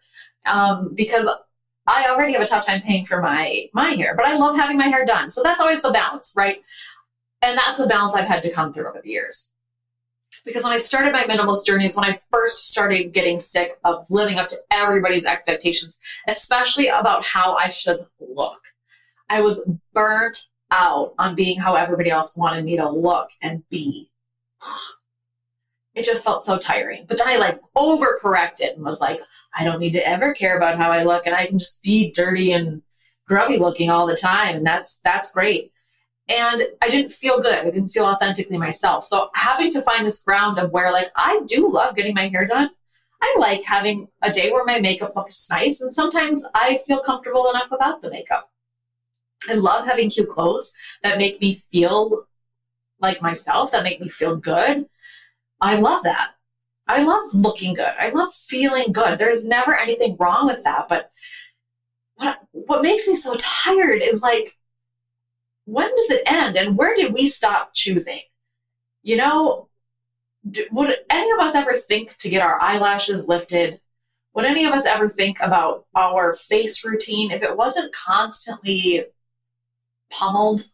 Um, 0.46 0.94
because 0.94 1.28
I 1.86 2.06
already 2.08 2.32
have 2.34 2.42
a 2.42 2.46
tough 2.46 2.66
time 2.66 2.82
paying 2.82 3.04
for 3.04 3.20
my 3.20 3.68
my 3.72 3.90
hair, 3.90 4.14
but 4.16 4.26
I 4.26 4.36
love 4.36 4.56
having 4.56 4.78
my 4.78 4.86
hair 4.86 5.04
done. 5.04 5.30
So 5.30 5.42
that's 5.42 5.60
always 5.60 5.82
the 5.82 5.90
balance, 5.90 6.32
right? 6.36 6.58
And 7.42 7.58
that's 7.58 7.78
the 7.78 7.86
balance 7.86 8.14
I've 8.14 8.28
had 8.28 8.42
to 8.44 8.50
come 8.50 8.72
through 8.72 8.88
over 8.88 9.00
the 9.02 9.10
years. 9.10 9.50
Because 10.44 10.64
when 10.64 10.72
I 10.72 10.78
started 10.78 11.12
my 11.12 11.24
minimalist 11.24 11.66
journey 11.66 11.86
is 11.86 11.96
when 11.96 12.10
I 12.10 12.18
first 12.30 12.70
started 12.70 13.12
getting 13.12 13.38
sick 13.38 13.78
of 13.84 14.10
living 14.10 14.38
up 14.38 14.48
to 14.48 14.56
everybody's 14.70 15.24
expectations, 15.24 16.00
especially 16.28 16.88
about 16.88 17.24
how 17.24 17.56
I 17.56 17.68
should 17.68 18.06
look. 18.20 18.60
I 19.28 19.40
was 19.40 19.68
burnt 19.92 20.38
out 20.70 21.14
on 21.18 21.34
being 21.34 21.58
how 21.58 21.74
everybody 21.74 22.10
else 22.10 22.36
wanted 22.36 22.64
me 22.64 22.76
to 22.76 22.88
look 22.88 23.30
and 23.42 23.62
be. 23.70 24.10
It 25.94 26.04
just 26.04 26.24
felt 26.24 26.44
so 26.44 26.58
tiring. 26.58 27.04
But 27.06 27.18
then 27.18 27.28
I 27.28 27.36
like 27.36 27.60
overcorrected 27.76 28.74
and 28.74 28.84
was 28.84 29.00
like, 29.00 29.20
I 29.54 29.64
don't 29.64 29.78
need 29.78 29.92
to 29.92 30.06
ever 30.06 30.34
care 30.34 30.56
about 30.56 30.76
how 30.76 30.90
I 30.90 31.04
look 31.04 31.26
and 31.26 31.36
I 31.36 31.46
can 31.46 31.58
just 31.58 31.82
be 31.82 32.10
dirty 32.10 32.52
and 32.52 32.82
grubby 33.28 33.58
looking 33.58 33.90
all 33.90 34.06
the 34.06 34.16
time. 34.16 34.56
And 34.56 34.66
that's, 34.66 34.98
that's 35.04 35.32
great. 35.32 35.70
And 36.28 36.62
I 36.82 36.88
didn't 36.88 37.12
feel 37.12 37.40
good. 37.40 37.54
I 37.54 37.70
didn't 37.70 37.90
feel 37.90 38.06
authentically 38.06 38.56
myself. 38.56 39.04
So 39.04 39.28
having 39.34 39.70
to 39.72 39.82
find 39.82 40.06
this 40.06 40.22
ground 40.22 40.58
of 40.58 40.70
where 40.70 40.90
like, 40.90 41.08
I 41.16 41.42
do 41.46 41.70
love 41.70 41.96
getting 41.96 42.14
my 42.14 42.28
hair 42.28 42.46
done. 42.46 42.70
I 43.20 43.36
like 43.38 43.62
having 43.62 44.08
a 44.22 44.30
day 44.30 44.50
where 44.50 44.64
my 44.64 44.80
makeup 44.80 45.16
looks 45.16 45.48
nice. 45.50 45.80
And 45.80 45.94
sometimes 45.94 46.46
I 46.54 46.78
feel 46.86 47.00
comfortable 47.00 47.50
enough 47.50 47.68
without 47.70 48.00
the 48.00 48.10
makeup. 48.10 48.50
I 49.48 49.54
love 49.54 49.86
having 49.86 50.10
cute 50.10 50.30
clothes 50.30 50.72
that 51.02 51.18
make 51.18 51.40
me 51.40 51.54
feel 51.54 52.26
like 53.00 53.20
myself, 53.20 53.72
that 53.72 53.82
make 53.82 54.00
me 54.00 54.08
feel 54.08 54.36
good. 54.36 54.86
I 55.60 55.76
love 55.76 56.04
that. 56.04 56.30
I 56.86 57.02
love 57.02 57.22
looking 57.34 57.74
good. 57.74 57.92
I 57.98 58.10
love 58.10 58.32
feeling 58.32 58.92
good. 58.92 59.18
There's 59.18 59.46
never 59.46 59.74
anything 59.74 60.16
wrong 60.18 60.46
with 60.46 60.64
that. 60.64 60.86
But 60.88 61.10
what, 62.16 62.40
what 62.52 62.82
makes 62.82 63.08
me 63.08 63.14
so 63.14 63.34
tired 63.38 64.02
is 64.02 64.22
like, 64.22 64.56
when 65.64 65.94
does 65.96 66.10
it 66.10 66.22
end? 66.26 66.56
And 66.56 66.76
where 66.76 66.94
did 66.94 67.12
we 67.12 67.26
stop 67.26 67.74
choosing? 67.74 68.20
You 69.02 69.16
know, 69.16 69.68
would 70.72 70.96
any 71.10 71.30
of 71.32 71.38
us 71.38 71.54
ever 71.54 71.74
think 71.74 72.16
to 72.18 72.28
get 72.28 72.42
our 72.42 72.60
eyelashes 72.60 73.28
lifted? 73.28 73.80
Would 74.34 74.44
any 74.44 74.64
of 74.64 74.72
us 74.72 74.86
ever 74.86 75.08
think 75.08 75.38
about 75.40 75.86
our 75.94 76.34
face 76.34 76.84
routine 76.84 77.30
if 77.30 77.42
it 77.42 77.56
wasn't 77.56 77.94
constantly 77.94 79.04
pummeled 80.10 80.68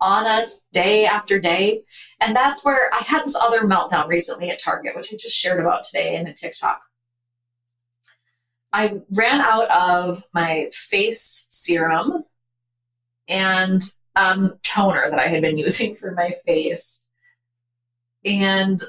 on 0.00 0.26
us 0.26 0.66
day 0.72 1.06
after 1.06 1.40
day. 1.40 1.82
And 2.20 2.34
that's 2.34 2.64
where 2.64 2.92
I 2.94 2.98
had 2.98 3.24
this 3.24 3.36
other 3.36 3.62
meltdown 3.62 4.08
recently 4.08 4.50
at 4.50 4.60
Target, 4.60 4.96
which 4.96 5.12
I 5.12 5.16
just 5.16 5.36
shared 5.36 5.60
about 5.60 5.84
today 5.84 6.16
in 6.16 6.26
a 6.26 6.34
TikTok. 6.34 6.80
I 8.72 9.00
ran 9.14 9.40
out 9.40 9.70
of 9.70 10.24
my 10.32 10.68
face 10.72 11.46
serum 11.48 12.24
and 13.26 13.82
um, 14.18 14.58
toner 14.64 15.08
that 15.08 15.18
I 15.18 15.28
had 15.28 15.42
been 15.42 15.58
using 15.58 15.94
for 15.94 16.12
my 16.12 16.34
face. 16.44 17.04
And 18.24 18.82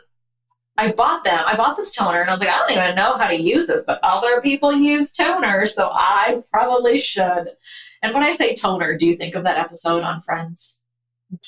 I 0.75 0.91
bought 0.91 1.24
them. 1.24 1.43
I 1.45 1.55
bought 1.55 1.77
this 1.77 1.93
toner 1.93 2.21
and 2.21 2.29
I 2.29 2.33
was 2.33 2.39
like, 2.39 2.50
I 2.50 2.57
don't 2.57 2.71
even 2.71 2.95
know 2.95 3.15
how 3.15 3.27
to 3.27 3.36
use 3.36 3.67
this, 3.67 3.83
but 3.86 4.00
other 4.01 4.41
people 4.41 4.74
use 4.74 5.12
toner, 5.12 5.67
so 5.67 5.89
I 5.91 6.41
probably 6.51 7.00
should. 7.00 7.50
And 8.01 8.13
when 8.13 8.24
I 8.24 8.31
say 8.31 8.55
toner, 8.55 8.98
do 8.98 9.05
you 9.05 9.15
think 9.15 9.36
of 9.36 9.43
that 9.43 9.57
episode 9.57 10.03
on 10.03 10.21
Friends? 10.21 10.81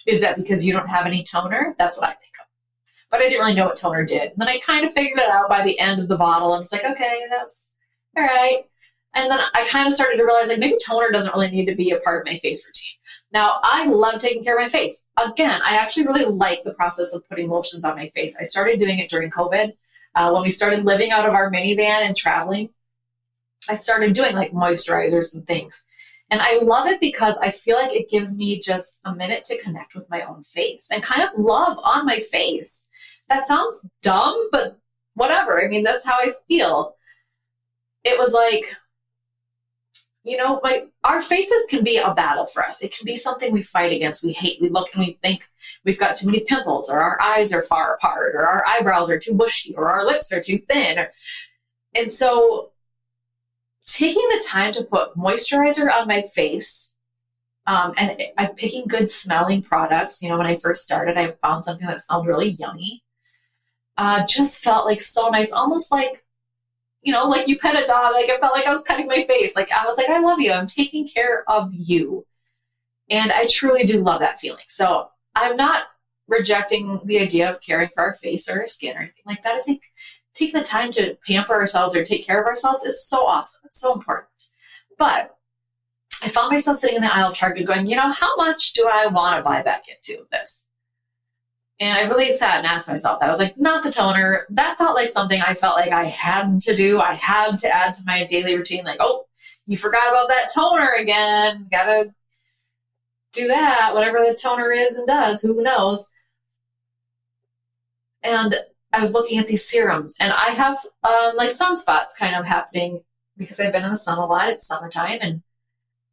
Is 0.05 0.21
that 0.21 0.35
because 0.35 0.65
you 0.65 0.73
don't 0.73 0.89
have 0.89 1.07
any 1.07 1.23
toner? 1.23 1.75
That's 1.79 1.97
what 1.97 2.09
I 2.09 2.13
think 2.13 2.33
of. 2.39 2.45
But 3.09 3.21
I 3.21 3.29
didn't 3.29 3.39
really 3.39 3.55
know 3.55 3.65
what 3.65 3.77
toner 3.77 4.05
did. 4.05 4.31
And 4.31 4.38
then 4.38 4.50
I 4.50 4.59
kind 4.59 4.85
of 4.85 4.93
figured 4.93 5.19
it 5.19 5.29
out 5.29 5.50
by 5.50 5.63
the 5.63 5.79
end 5.79 6.01
of 6.01 6.07
the 6.07 6.17
bottle. 6.17 6.53
I 6.53 6.59
was 6.59 6.71
like, 6.71 6.85
okay, 6.85 7.21
that's 7.29 7.71
all 8.17 8.23
right. 8.23 8.63
And 9.13 9.31
then 9.31 9.39
I 9.53 9.65
kind 9.67 9.88
of 9.88 9.93
started 9.93 10.17
to 10.17 10.23
realize 10.23 10.50
like 10.50 10.59
maybe 10.59 10.77
toner 10.85 11.09
doesn't 11.09 11.33
really 11.33 11.51
need 11.51 11.65
to 11.65 11.75
be 11.75 11.91
a 11.91 12.00
part 12.00 12.21
of 12.21 12.31
my 12.31 12.38
face 12.38 12.65
routine. 12.65 13.00
Now, 13.33 13.59
I 13.63 13.85
love 13.85 14.19
taking 14.19 14.43
care 14.43 14.57
of 14.57 14.61
my 14.61 14.69
face. 14.69 15.07
Again, 15.23 15.61
I 15.65 15.77
actually 15.77 16.07
really 16.07 16.25
like 16.25 16.63
the 16.63 16.73
process 16.73 17.13
of 17.13 17.27
putting 17.29 17.50
lotions 17.50 17.83
on 17.85 17.95
my 17.95 18.09
face. 18.09 18.38
I 18.39 18.43
started 18.43 18.79
doing 18.79 19.00
it 19.00 19.09
during 19.09 19.31
COVID. 19.31 19.73
Uh, 20.13 20.31
when 20.31 20.41
we 20.41 20.50
started 20.50 20.83
living 20.83 21.11
out 21.11 21.25
of 21.25 21.33
our 21.33 21.50
minivan 21.50 22.05
and 22.05 22.15
traveling, 22.15 22.69
I 23.69 23.75
started 23.75 24.13
doing 24.13 24.35
like 24.35 24.51
moisturizers 24.51 25.33
and 25.33 25.47
things. 25.47 25.85
And 26.29 26.41
I 26.41 26.59
love 26.61 26.88
it 26.88 27.00
because 27.00 27.38
I 27.38 27.51
feel 27.51 27.77
like 27.77 27.93
it 27.93 28.09
gives 28.09 28.38
me 28.38 28.59
just 28.59 29.00
a 29.05 29.13
minute 29.13 29.45
to 29.45 29.61
connect 29.61 29.95
with 29.95 30.09
my 30.09 30.21
own 30.21 30.43
face 30.43 30.89
and 30.91 31.03
kind 31.03 31.21
of 31.21 31.29
love 31.38 31.77
on 31.83 32.05
my 32.05 32.19
face. 32.19 32.88
That 33.29 33.47
sounds 33.47 33.88
dumb, 34.01 34.50
but 34.51 34.77
whatever. 35.13 35.63
I 35.63 35.67
mean, 35.67 35.83
that's 35.83 36.05
how 36.05 36.15
I 36.15 36.31
feel. 36.47 36.95
It 38.03 38.17
was 38.17 38.33
like, 38.33 38.75
you 40.23 40.37
know, 40.37 40.59
my 40.63 40.85
our 41.03 41.21
faces 41.21 41.65
can 41.69 41.83
be 41.83 41.97
a 41.97 42.13
battle 42.13 42.45
for 42.45 42.63
us. 42.63 42.81
It 42.81 42.95
can 42.95 43.05
be 43.05 43.15
something 43.15 43.51
we 43.51 43.63
fight 43.63 43.91
against. 43.91 44.23
We 44.23 44.33
hate. 44.33 44.61
We 44.61 44.69
look 44.69 44.89
and 44.93 45.05
we 45.05 45.17
think 45.21 45.47
we've 45.83 45.99
got 45.99 46.15
too 46.15 46.27
many 46.27 46.41
pimples, 46.41 46.89
or 46.89 46.99
our 46.99 47.21
eyes 47.21 47.53
are 47.53 47.63
far 47.63 47.95
apart, 47.95 48.35
or 48.35 48.45
our 48.47 48.65
eyebrows 48.67 49.09
are 49.09 49.19
too 49.19 49.33
bushy, 49.33 49.73
or 49.75 49.89
our 49.89 50.05
lips 50.05 50.31
are 50.31 50.41
too 50.41 50.59
thin. 50.69 50.99
Or, 50.99 51.11
and 51.95 52.11
so 52.11 52.71
taking 53.87 54.27
the 54.29 54.43
time 54.47 54.71
to 54.73 54.83
put 54.83 55.15
moisturizer 55.15 55.91
on 55.91 56.07
my 56.07 56.21
face 56.21 56.91
um, 57.67 57.93
and 57.97 58.21
I'm 58.37 58.55
picking 58.55 58.87
good 58.87 59.09
smelling 59.09 59.61
products. 59.61 60.21
You 60.21 60.29
know, 60.29 60.37
when 60.37 60.47
I 60.47 60.57
first 60.57 60.83
started, 60.83 61.17
I 61.17 61.31
found 61.41 61.65
something 61.65 61.87
that 61.87 62.01
smelled 62.01 62.27
really 62.27 62.51
yummy. 62.51 63.03
Uh, 63.97 64.25
just 64.25 64.63
felt 64.63 64.85
like 64.85 65.01
so 65.01 65.29
nice, 65.29 65.51
almost 65.51 65.91
like, 65.91 66.20
you 67.01 67.12
know, 67.12 67.25
like 67.25 67.48
you 67.48 67.58
pet 67.58 67.81
a 67.81 67.88
dog. 67.88 68.13
Like 68.13 68.29
it 68.29 68.39
felt 68.39 68.53
like 68.53 68.67
I 68.67 68.72
was 68.72 68.84
petting 68.84 69.08
my 69.08 69.24
face. 69.24 69.55
Like 69.55 69.72
I 69.72 69.86
was 69.86 69.98
like, 69.98 70.10
I 70.10 70.20
love 70.20 70.39
you. 70.39 70.51
I'm 70.51 70.67
taking 70.67 71.08
care 71.08 71.50
of 71.50 71.74
you. 71.74 72.25
And 73.10 73.31
I 73.31 73.46
truly 73.48 73.84
do 73.84 74.01
love 74.01 74.20
that 74.20 74.39
feeling. 74.39 74.63
So 74.67 75.10
I'm 75.36 75.58
not 75.58 75.86
rejecting 76.27 77.01
the 77.05 77.20
idea 77.20 77.50
of 77.50 77.62
caring 77.62 77.89
for 77.93 78.03
our 78.03 78.13
face 78.13 78.50
or 78.50 78.62
our 78.62 78.67
skin 78.67 78.96
or 78.96 79.00
anything 79.01 79.24
like 79.25 79.41
that. 79.43 79.55
I 79.55 79.60
think 79.60 79.84
taking 80.34 80.60
the 80.60 80.65
time 80.65 80.91
to 80.91 81.17
pamper 81.27 81.53
ourselves 81.53 81.96
or 81.96 82.05
take 82.05 82.25
care 82.25 82.39
of 82.39 82.48
ourselves 82.48 82.84
is 82.84 83.05
so 83.05 83.25
awesome. 83.25 83.62
It's 83.65 83.81
so 83.81 83.93
important. 83.93 84.29
But 84.98 85.36
I 86.24 86.29
found 86.29 86.51
myself 86.51 86.77
sitting 86.77 86.98
in 86.98 87.01
the 87.01 87.13
aisle 87.13 87.31
of 87.31 87.38
Target 87.38 87.65
going, 87.65 87.88
you 87.88 87.96
know, 87.96 88.12
how 88.12 88.36
much 88.36 88.74
do 88.74 88.88
I 88.88 89.08
want 89.08 89.38
to 89.38 89.43
buy 89.43 89.63
back 89.63 89.86
into 89.89 90.25
this? 90.31 90.67
And 91.81 91.97
I 91.97 92.01
really 92.01 92.31
sat 92.31 92.57
and 92.57 92.67
asked 92.67 92.88
myself 92.88 93.19
that. 93.19 93.25
I 93.25 93.29
was 93.29 93.39
like, 93.39 93.57
not 93.57 93.83
the 93.83 93.91
toner. 93.91 94.45
That 94.51 94.77
felt 94.77 94.95
like 94.95 95.09
something 95.09 95.41
I 95.41 95.55
felt 95.55 95.77
like 95.77 95.91
I 95.91 96.05
had 96.05 96.61
to 96.61 96.75
do. 96.75 97.01
I 97.01 97.15
had 97.15 97.57
to 97.57 97.75
add 97.75 97.93
to 97.95 98.03
my 98.05 98.23
daily 98.25 98.55
routine. 98.55 98.85
Like, 98.85 99.00
oh, 99.00 99.25
you 99.65 99.77
forgot 99.77 100.09
about 100.09 100.29
that 100.29 100.50
toner 100.53 100.93
again. 101.00 101.67
Gotta 101.71 102.13
do 103.33 103.47
that, 103.47 103.91
whatever 103.93 104.19
the 104.19 104.38
toner 104.39 104.71
is 104.71 104.97
and 104.97 105.07
does, 105.07 105.41
who 105.41 105.61
knows. 105.61 106.09
And 108.23 108.55
I 108.93 109.00
was 109.00 109.13
looking 109.13 109.39
at 109.39 109.47
these 109.47 109.67
serums 109.67 110.17
and 110.19 110.31
I 110.31 110.51
have 110.51 110.77
um, 111.03 111.35
like 111.35 111.50
sunspots 111.50 112.17
kind 112.19 112.35
of 112.35 112.45
happening 112.45 113.03
because 113.38 113.59
I've 113.59 113.71
been 113.71 113.85
in 113.85 113.91
the 113.91 113.97
sun 113.97 114.17
a 114.19 114.25
lot. 114.25 114.50
It's 114.50 114.67
summertime 114.67 115.19
and 115.21 115.41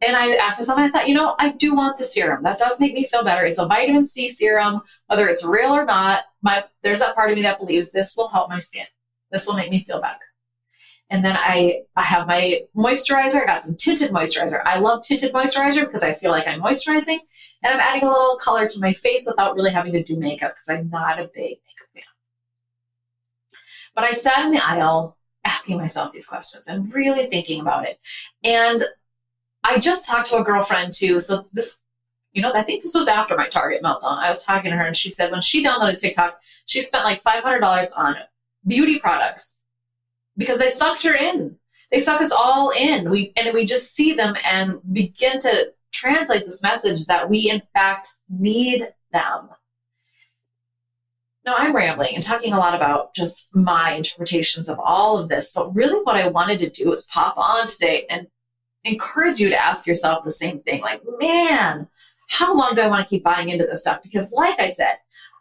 and 0.01 0.17
I 0.17 0.35
asked 0.37 0.61
myself, 0.61 0.79
I 0.79 0.91
thought, 0.91 1.09
you 1.09 1.15
know, 1.15 1.35
I 1.39 1.53
do 1.53 1.75
want 1.75 1.99
the 1.99 2.05
serum. 2.05 2.45
That 2.45 2.59
does 2.59 2.79
make 2.79 2.95
me 2.95 3.05
feel 3.05 3.25
better. 3.25 3.45
It's 3.45 3.59
a 3.59 3.67
vitamin 3.67 4.07
C 4.07 4.29
serum, 4.29 4.83
whether 5.07 5.29
it's 5.29 5.45
real 5.45 5.71
or 5.71 5.85
not. 5.85 6.25
My 6.41 6.65
there's 6.83 7.01
that 7.01 7.17
part 7.17 7.31
of 7.31 7.37
me 7.37 7.43
that 7.43 7.59
believes 7.59 7.91
this 7.91 8.17
will 8.17 8.29
help 8.29 8.49
my 8.49 8.61
skin. 8.61 8.87
This 9.33 9.47
will 9.47 9.57
make 9.57 9.71
me 9.71 9.83
feel 9.83 10.01
better. 10.01 10.19
And 11.11 11.25
then 11.25 11.37
I 11.37 11.83
I 11.97 12.03
have 12.05 12.29
my 12.29 12.61
moisturizer. 12.77 13.43
I 13.43 13.47
got 13.47 13.65
some 13.65 13.75
tinted 13.75 14.13
moisturizer. 14.13 14.63
I 14.65 14.79
love 14.79 15.03
tinted 15.03 15.33
moisturizer 15.33 15.85
because 15.87 16.05
I 16.05 16.15
feel 16.15 16.31
like 16.31 16.47
I'm 16.47 16.61
moisturizing, 16.61 17.19
and 17.65 17.75
I'm 17.75 17.81
adding 17.81 18.05
a 18.05 18.11
little 18.11 18.37
color 18.37 18.69
to 18.69 18.81
my 18.81 18.93
face 18.93 19.27
without 19.27 19.57
really 19.57 19.73
having 19.73 19.93
to 19.95 20.03
do 20.03 20.19
makeup 20.19 20.55
because 20.55 20.69
I'm 20.69 20.91
not 20.91 21.19
a 21.19 21.31
big 21.35 21.59
makeup 21.67 21.89
fan. 21.93 22.03
But 23.97 24.05
I 24.05 24.13
sat 24.13 24.45
in 24.45 24.53
the 24.53 24.65
aisle 24.65 25.17
asking 25.45 25.79
myself 25.79 26.13
these 26.13 26.27
questions 26.27 26.69
and 26.69 26.93
really 26.93 27.27
thinking 27.27 27.61
about 27.61 27.89
it. 27.89 27.99
And 28.45 28.81
I 29.65 29.79
just 29.79 30.09
talked 30.09 30.29
to 30.29 30.39
a 30.39 30.45
girlfriend 30.45 30.93
too. 30.93 31.21
So 31.21 31.49
this, 31.53 31.81
you 32.33 32.43
know, 32.43 32.53
I 32.55 32.63
think 32.63 32.83
this 32.83 32.95
was 32.95 33.09
after 33.09 33.37
my 33.37 33.49
Target 33.49 33.83
meltdown. 33.83 34.19
I 34.19 34.29
was 34.29 34.45
talking 34.45 34.71
to 34.71 34.77
her 34.77 34.85
and 34.85 34.97
she 34.97 35.11
said 35.11 35.31
when 35.31 35.41
she 35.41 35.65
downloaded 35.65 35.99
TikTok, 35.99 36.41
she 36.67 36.81
spent 36.81 37.05
like 37.05 37.23
$500 37.23 37.89
on 37.97 38.17
beauty 38.67 38.99
products 38.99 39.61
because 40.37 40.59
they 40.59 40.71
sucked 40.71 41.03
her 41.03 41.15
in. 41.15 41.57
They 41.91 42.01
suck 42.01 42.21
us 42.21 42.33
all 42.33 42.71
in. 42.71 43.11
We 43.11 43.33
and 43.37 43.55
we 43.55 43.65
just 43.65 43.95
see 43.95 44.13
them 44.13 44.37
and 44.45 44.79
begin 44.93 45.39
to 45.41 45.73
translate 45.93 46.45
this 46.45 46.63
message 46.63 47.07
that 47.07 47.29
we 47.29 47.51
in 47.51 47.63
fact 47.75 48.17
need 48.29 48.87
them. 49.13 49.49
Now, 51.45 51.55
I'm 51.57 51.75
rambling 51.75 52.15
and 52.15 52.23
talking 52.23 52.53
a 52.53 52.59
lot 52.59 52.75
about 52.75 53.15
just 53.15 53.49
my 53.55 53.93
interpretations 53.93 54.69
of 54.69 54.79
all 54.79 55.17
of 55.17 55.31
this, 55.31 55.53
but 55.55 55.75
really 55.75 55.99
what 56.03 56.17
I 56.17 56.29
wanted 56.29 56.59
to 56.59 56.69
do 56.69 56.93
is 56.93 57.07
pop 57.07 57.39
on 57.39 57.67
today 57.67 58.05
and 58.11 58.27
encourage 58.85 59.41
you 59.41 59.49
to 59.49 59.57
ask 59.57 59.87
yourself 59.87 60.25
the 60.25 60.31
same 60.31 60.61
thing. 60.61 60.81
Like, 60.81 61.03
man, 61.21 61.89
how 62.29 62.57
long 62.57 62.75
do 62.75 62.83
I 62.83 62.89
want 62.89 63.07
to 63.07 63.09
keep 63.09 63.25
buying 63.25 63.49
into 63.49 63.67
this 63.67 63.81
stuff? 63.81 64.03
Because, 64.03 64.33
like 64.33 64.59
I 64.61 64.69
said, 64.69 64.97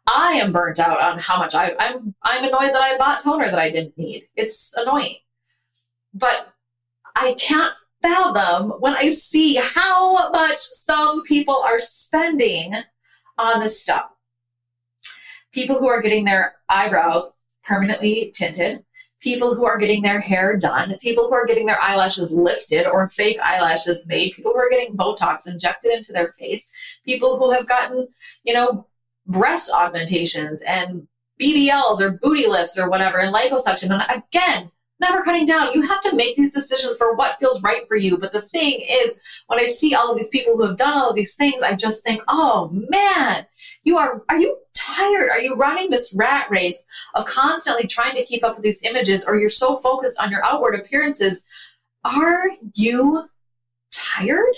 I 0.08 0.34
am 0.34 0.54
burnt 0.54 0.80
out 0.80 1.02
on 1.02 1.20
how 1.20 1.38
much 1.38 1.54
I, 1.54 1.74
I'm. 1.80 2.16
I'm 2.24 2.44
annoyed 2.44 2.74
that 2.74 2.82
I 2.82 2.98
bought 2.98 3.22
toner 3.22 3.50
that 3.50 3.60
I 3.60 3.70
didn't 3.70 3.98
need. 3.98 4.28
It's 4.36 4.74
annoying, 4.76 5.18
but 6.14 6.54
I 7.16 7.34
can't 7.34 7.74
fathom 8.02 8.72
when 8.80 8.96
I 8.96 9.08
see 9.08 9.56
how 9.56 10.30
much 10.30 10.60
some 10.60 11.24
people 11.24 11.56
are 11.56 11.80
spending 11.80 12.76
on 13.38 13.60
this 13.60 13.82
stuff. 13.82 14.12
People 15.52 15.78
who 15.78 15.88
are 15.88 16.02
getting 16.02 16.26
their 16.26 16.56
eyebrows 16.70 17.34
permanently 17.66 18.32
tinted, 18.34 18.84
people 19.20 19.56
who 19.56 19.66
are 19.66 19.78
getting 19.78 20.02
their 20.02 20.20
hair 20.20 20.58
done, 20.58 20.96
people 21.00 21.28
who 21.28 21.34
are 21.34 21.46
getting 21.46 21.66
their 21.66 21.82
eyelashes 21.82 22.32
lifted 22.32 22.86
or 22.86 23.10
fake 23.10 23.40
eyelashes 23.40 24.06
made, 24.08 24.34
people 24.34 24.52
who 24.52 24.60
are 24.60 24.70
getting 24.70 24.96
Botox 24.96 25.48
injected 25.48 25.92
into 25.92 26.12
their 26.12 26.34
face, 26.40 26.72
people 27.04 27.38
who 27.38 27.52
have 27.52 27.68
gotten, 27.68 28.08
you 28.44 28.54
know, 28.54 28.88
breast 29.26 29.72
augmentations 29.74 30.62
and 30.64 31.08
BBLs 31.40 32.00
or 32.00 32.12
booty 32.12 32.48
lifts 32.48 32.78
or 32.78 32.90
whatever 32.90 33.20
and 33.20 33.34
liposuction. 33.34 33.92
And 33.92 34.24
again, 34.24 34.72
never 35.00 35.24
cutting 35.24 35.46
down. 35.46 35.74
You 35.74 35.88
have 35.88 36.02
to 36.04 36.16
make 36.16 36.36
these 36.36 36.54
decisions 36.54 36.98
for 36.98 37.14
what 37.14 37.40
feels 37.40 37.62
right 37.64 37.88
for 37.88 37.96
you. 37.96 38.18
But 38.18 38.34
the 38.34 38.42
thing 38.44 38.82
is, 38.90 39.20
when 39.48 39.60
I 39.60 39.66
see 39.66 39.94
all 39.94 40.12
of 40.12 40.18
these 40.18 40.30
people 40.30 40.56
who 40.56 40.66
have 40.66 40.78
done 40.78 40.98
all 40.98 41.10
of 41.10 41.16
these 41.16 41.36
things, 41.36 41.62
I 41.62 41.74
just 41.74 42.04
think, 42.04 42.22
oh 42.28 42.70
man, 42.72 43.46
you 43.84 43.98
are, 43.98 44.24
are 44.30 44.38
you 44.38 44.58
tired? 44.88 45.30
Are 45.30 45.40
you 45.40 45.56
running 45.56 45.90
this 45.90 46.14
rat 46.16 46.50
race 46.50 46.86
of 47.16 47.26
constantly 47.26 47.88
trying 47.88 48.16
to 48.16 48.26
keep 48.26 48.44
up 48.44 48.56
with 48.56 48.64
these 48.64 48.84
images 48.84 49.28
or 49.28 49.38
you're 49.38 49.50
so 49.50 49.78
focused 49.78 50.22
on 50.22 50.32
your 50.32 50.44
outward 50.44 50.76
appearances? 50.76 51.46
Are 52.04 52.50
you 52.74 53.28
tired? 53.92 54.56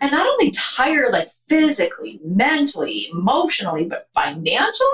And 0.00 0.12
not 0.12 0.26
only 0.26 0.50
tired, 0.50 1.12
like 1.12 1.30
physically, 1.48 2.20
mentally, 2.22 3.08
emotionally, 3.10 3.86
but 3.86 4.08
financially? 4.14 4.86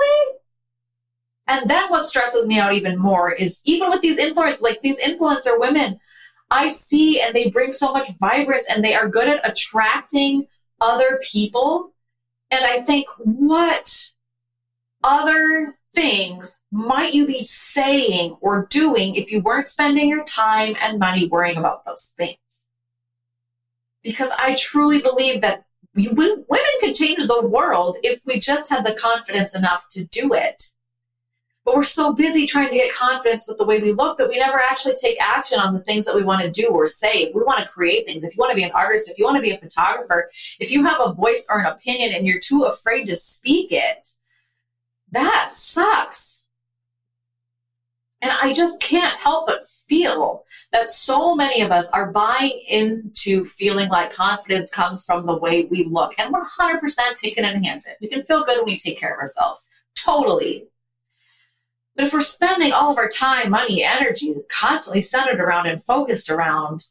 And 1.47 1.69
then 1.69 1.89
what 1.89 2.05
stresses 2.05 2.47
me 2.47 2.57
out 2.57 2.73
even 2.73 2.97
more 2.97 3.31
is 3.31 3.61
even 3.65 3.89
with 3.89 4.01
these 4.01 4.19
influencers, 4.19 4.61
like 4.61 4.81
these 4.81 5.01
influencer 5.01 5.59
women, 5.59 5.99
I 6.49 6.67
see 6.67 7.19
and 7.19 7.35
they 7.35 7.49
bring 7.49 7.73
so 7.73 7.91
much 7.91 8.11
vibrance 8.19 8.67
and 8.69 8.83
they 8.83 8.95
are 8.95 9.09
good 9.09 9.27
at 9.27 9.49
attracting 9.49 10.47
other 10.79 11.19
people. 11.21 11.92
And 12.53 12.65
I 12.65 12.81
think, 12.81 13.07
what 13.17 14.11
other 15.03 15.73
things 15.95 16.61
might 16.71 17.15
you 17.15 17.25
be 17.25 17.43
saying 17.43 18.37
or 18.41 18.67
doing 18.69 19.15
if 19.15 19.31
you 19.31 19.39
weren't 19.39 19.67
spending 19.67 20.07
your 20.07 20.23
time 20.23 20.75
and 20.79 20.99
money 20.99 21.27
worrying 21.27 21.57
about 21.57 21.83
those 21.83 22.13
things? 22.15 22.67
Because 24.03 24.29
I 24.37 24.53
truly 24.53 25.01
believe 25.01 25.41
that 25.41 25.63
we, 25.95 26.09
women 26.09 26.45
could 26.79 26.93
change 26.93 27.25
the 27.25 27.41
world 27.41 27.97
if 28.03 28.21
we 28.23 28.37
just 28.37 28.69
had 28.69 28.85
the 28.85 28.93
confidence 28.93 29.55
enough 29.55 29.87
to 29.89 30.05
do 30.05 30.35
it. 30.35 30.61
But 31.65 31.75
we're 31.75 31.83
so 31.83 32.11
busy 32.13 32.45
trying 32.45 32.69
to 32.69 32.75
get 32.75 32.93
confidence 32.93 33.47
with 33.47 33.57
the 33.57 33.63
way 33.63 33.79
we 33.79 33.93
look 33.93 34.17
that 34.17 34.27
we 34.27 34.37
never 34.37 34.59
actually 34.59 34.95
take 34.95 35.17
action 35.21 35.59
on 35.59 35.73
the 35.73 35.79
things 35.79 36.03
that 36.05 36.15
we 36.15 36.23
want 36.23 36.41
to 36.41 36.51
do 36.51 36.67
or 36.67 36.87
say. 36.87 37.23
If 37.23 37.35
we 37.35 37.41
want 37.41 37.59
to 37.59 37.71
create 37.71 38.05
things, 38.05 38.23
if 38.23 38.35
you 38.35 38.39
want 38.39 38.51
to 38.51 38.55
be 38.55 38.63
an 38.63 38.71
artist, 38.73 39.09
if 39.09 39.17
you 39.17 39.23
want 39.23 39.37
to 39.37 39.41
be 39.41 39.51
a 39.51 39.57
photographer, 39.57 40.29
if 40.59 40.71
you 40.71 40.83
have 40.83 40.99
a 40.99 41.13
voice 41.13 41.47
or 41.49 41.59
an 41.59 41.65
opinion 41.65 42.13
and 42.13 42.27
you're 42.27 42.39
too 42.39 42.63
afraid 42.63 43.05
to 43.05 43.15
speak 43.15 43.71
it, 43.71 44.09
that 45.11 45.53
sucks. 45.53 46.43
And 48.21 48.31
I 48.31 48.53
just 48.53 48.81
can't 48.81 49.15
help 49.15 49.47
but 49.47 49.67
feel 49.67 50.45
that 50.71 50.89
so 50.89 51.35
many 51.35 51.61
of 51.61 51.71
us 51.71 51.91
are 51.91 52.11
buying 52.11 52.57
into 52.69 53.45
feeling 53.45 53.89
like 53.89 54.13
confidence 54.13 54.73
comes 54.73 55.05
from 55.05 55.25
the 55.25 55.37
way 55.37 55.65
we 55.65 55.83
look. 55.83 56.13
And 56.17 56.33
100% 56.33 56.81
we 57.21 57.33
can 57.33 57.43
enhance 57.43 57.85
it. 57.85 57.97
We 58.01 58.07
can 58.07 58.23
feel 58.23 58.45
good 58.45 58.57
when 58.57 58.65
we 58.65 58.77
take 58.77 58.97
care 58.97 59.13
of 59.13 59.19
ourselves. 59.19 59.67
Totally. 59.95 60.67
But 61.95 62.05
if 62.05 62.13
we're 62.13 62.21
spending 62.21 62.73
all 62.73 62.91
of 62.91 62.97
our 62.97 63.09
time, 63.09 63.51
money, 63.51 63.83
energy 63.83 64.35
constantly 64.49 65.01
centered 65.01 65.39
around 65.39 65.67
and 65.67 65.83
focused 65.83 66.29
around 66.29 66.87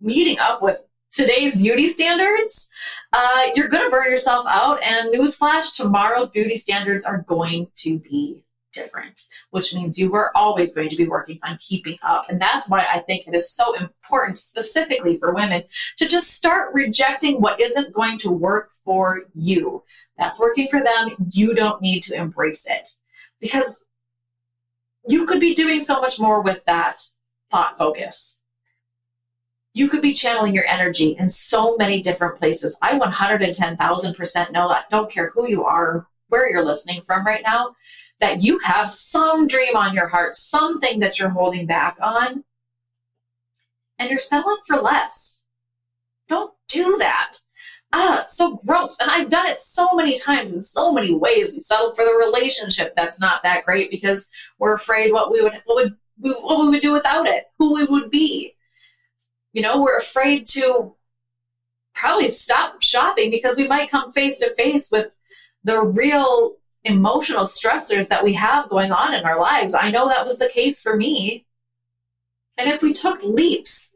meeting 0.00 0.38
up 0.38 0.62
with 0.62 0.80
today's 1.10 1.56
beauty 1.56 1.88
standards, 1.88 2.68
uh, 3.12 3.48
you're 3.54 3.68
going 3.68 3.84
to 3.84 3.90
burn 3.90 4.10
yourself 4.10 4.46
out. 4.48 4.82
And 4.82 5.14
newsflash, 5.14 5.74
tomorrow's 5.74 6.30
beauty 6.30 6.56
standards 6.56 7.04
are 7.06 7.24
going 7.28 7.68
to 7.76 7.98
be 7.98 8.44
different, 8.72 9.20
which 9.50 9.74
means 9.74 9.98
you 9.98 10.14
are 10.14 10.32
always 10.34 10.74
going 10.74 10.88
to 10.88 10.96
be 10.96 11.06
working 11.06 11.38
on 11.42 11.58
keeping 11.58 11.96
up. 12.02 12.28
And 12.28 12.40
that's 12.40 12.68
why 12.68 12.86
I 12.90 13.00
think 13.00 13.26
it 13.26 13.34
is 13.34 13.50
so 13.50 13.74
important, 13.74 14.38
specifically 14.38 15.18
for 15.18 15.34
women, 15.34 15.64
to 15.98 16.08
just 16.08 16.30
start 16.30 16.74
rejecting 16.74 17.40
what 17.40 17.60
isn't 17.60 17.92
going 17.92 18.18
to 18.18 18.30
work 18.30 18.70
for 18.84 19.22
you. 19.34 19.82
That's 20.18 20.40
working 20.40 20.68
for 20.68 20.82
them. 20.82 21.10
You 21.32 21.54
don't 21.54 21.82
need 21.82 22.02
to 22.04 22.14
embrace 22.14 22.66
it. 22.68 22.88
Because 23.40 23.84
you 25.08 25.26
could 25.26 25.40
be 25.40 25.54
doing 25.54 25.80
so 25.80 26.00
much 26.00 26.18
more 26.20 26.40
with 26.42 26.64
that 26.66 27.00
thought 27.50 27.78
focus. 27.78 28.40
You 29.74 29.88
could 29.88 30.02
be 30.02 30.12
channeling 30.12 30.54
your 30.54 30.66
energy 30.66 31.16
in 31.18 31.28
so 31.28 31.76
many 31.76 32.02
different 32.02 32.38
places. 32.38 32.78
I 32.82 32.98
110,000% 32.98 34.52
know 34.52 34.68
that. 34.68 34.90
Don't 34.90 35.10
care 35.10 35.30
who 35.30 35.48
you 35.48 35.64
are, 35.64 36.06
where 36.28 36.50
you're 36.50 36.64
listening 36.64 37.02
from 37.02 37.26
right 37.26 37.42
now, 37.42 37.74
that 38.20 38.42
you 38.42 38.58
have 38.60 38.90
some 38.90 39.46
dream 39.46 39.76
on 39.76 39.94
your 39.94 40.08
heart, 40.08 40.36
something 40.36 41.00
that 41.00 41.18
you're 41.18 41.30
holding 41.30 41.66
back 41.66 41.96
on, 42.00 42.44
and 43.98 44.10
you're 44.10 44.18
settling 44.18 44.58
for 44.66 44.76
less. 44.76 45.42
Don't 46.28 46.52
do 46.68 46.96
that 46.98 47.38
ah, 47.92 48.22
it's 48.22 48.36
so 48.36 48.60
gross. 48.66 49.00
And 49.00 49.10
I've 49.10 49.28
done 49.28 49.46
it 49.46 49.58
so 49.58 49.94
many 49.94 50.16
times 50.16 50.54
in 50.54 50.60
so 50.60 50.92
many 50.92 51.14
ways. 51.14 51.54
We 51.54 51.60
settled 51.60 51.96
for 51.96 52.04
the 52.04 52.24
relationship 52.24 52.94
that's 52.96 53.20
not 53.20 53.42
that 53.42 53.64
great 53.64 53.90
because 53.90 54.30
we're 54.58 54.74
afraid 54.74 55.12
what 55.12 55.30
we 55.30 55.42
would 55.42 55.60
what 55.64 55.76
would 55.76 55.96
what 56.18 56.60
we 56.60 56.70
would 56.70 56.82
do 56.82 56.92
without 56.92 57.26
it, 57.26 57.44
who 57.58 57.74
we 57.74 57.84
would 57.84 58.10
be. 58.10 58.54
You 59.52 59.62
know, 59.62 59.82
we're 59.82 59.98
afraid 59.98 60.46
to 60.48 60.94
probably 61.94 62.28
stop 62.28 62.82
shopping 62.82 63.30
because 63.30 63.56
we 63.56 63.68
might 63.68 63.90
come 63.90 64.10
face 64.12 64.38
to 64.38 64.54
face 64.54 64.90
with 64.90 65.14
the 65.64 65.82
real 65.82 66.56
emotional 66.84 67.44
stressors 67.44 68.08
that 68.08 68.24
we 68.24 68.32
have 68.32 68.68
going 68.68 68.92
on 68.92 69.14
in 69.14 69.24
our 69.24 69.38
lives. 69.38 69.74
I 69.74 69.90
know 69.90 70.08
that 70.08 70.24
was 70.24 70.38
the 70.38 70.48
case 70.48 70.82
for 70.82 70.96
me. 70.96 71.46
And 72.58 72.68
if 72.68 72.82
we 72.82 72.92
took 72.92 73.22
leaps 73.22 73.91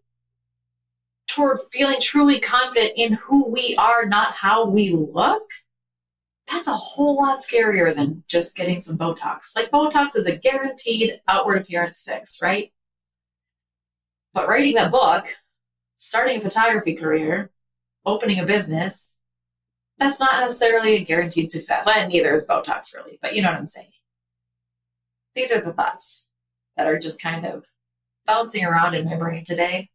toward 1.37 1.59
feeling 1.70 2.01
truly 2.01 2.40
confident 2.40 2.92
in 2.96 3.12
who 3.12 3.51
we 3.51 3.77
are, 3.77 4.07
not 4.07 4.33
how 4.33 4.66
we 4.66 4.90
look, 4.90 5.42
that's 6.51 6.66
a 6.66 6.75
whole 6.75 7.16
lot 7.16 7.40
scarier 7.40 7.94
than 7.94 8.25
just 8.27 8.57
getting 8.57 8.81
some 8.81 8.96
Botox. 8.96 9.55
Like 9.55 9.70
Botox 9.70 10.16
is 10.16 10.27
a 10.27 10.37
guaranteed 10.37 11.20
outward 11.29 11.61
appearance 11.61 12.03
fix, 12.03 12.40
right? 12.40 12.72
But 14.33 14.49
writing 14.49 14.77
that 14.77 14.90
book, 14.90 15.27
starting 15.99 16.38
a 16.38 16.40
photography 16.40 16.94
career, 16.94 17.51
opening 18.07 18.40
a 18.40 18.46
business, 18.46 19.18
that's 19.99 20.20
not 20.20 20.40
necessarily 20.40 20.96
a 20.96 21.05
guaranteed 21.05 21.53
success. 21.53 21.87
And 21.87 22.11
neither 22.12 22.33
is 22.33 22.46
Botox 22.46 22.94
really, 22.94 23.18
but 23.20 23.35
you 23.35 23.42
know 23.42 23.51
what 23.51 23.59
I'm 23.59 23.66
saying. 23.66 23.88
These 25.35 25.53
are 25.53 25.61
the 25.61 25.72
thoughts 25.72 26.29
that 26.77 26.87
are 26.87 26.99
just 26.99 27.20
kind 27.20 27.44
of 27.44 27.64
bouncing 28.27 28.64
around 28.64 28.94
in 28.94 29.05
my 29.05 29.16
brain 29.16 29.44
today. 29.44 29.90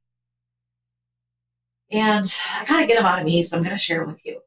And 1.92 2.26
I 2.58 2.64
kind 2.66 2.82
of 2.82 2.88
get 2.88 2.98
them 2.98 3.06
out 3.06 3.20
of 3.20 3.26
me, 3.26 3.42
so 3.44 3.58
I'm 3.58 3.64
gonna 3.64 3.78
share 3.78 4.00
them 4.00 4.12
with 4.12 4.26
you. 4.26 4.40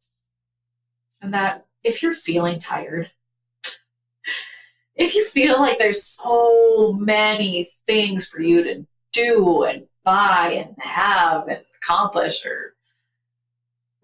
And 1.20 1.34
that 1.34 1.66
if 1.82 2.02
you're 2.02 2.14
feeling 2.14 2.58
tired, 2.58 3.10
if 4.96 5.14
you 5.14 5.24
feel 5.24 5.60
like 5.60 5.78
there's 5.78 6.04
so 6.04 6.92
many 6.98 7.66
things 7.86 8.28
for 8.28 8.40
you 8.40 8.62
to 8.64 8.86
do 9.12 9.64
and 9.64 9.86
buy 10.04 10.64
and 10.66 10.74
have 10.78 11.48
and 11.48 11.60
accomplish 11.76 12.44
or 12.44 12.74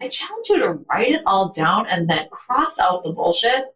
I 0.01 0.09
challenge 0.09 0.49
you 0.49 0.59
to 0.59 0.73
write 0.91 1.13
it 1.13 1.23
all 1.27 1.51
down 1.51 1.87
and 1.87 2.09
then 2.09 2.29
cross 2.31 2.79
out 2.79 3.03
the 3.05 3.13
bullshit 3.13 3.67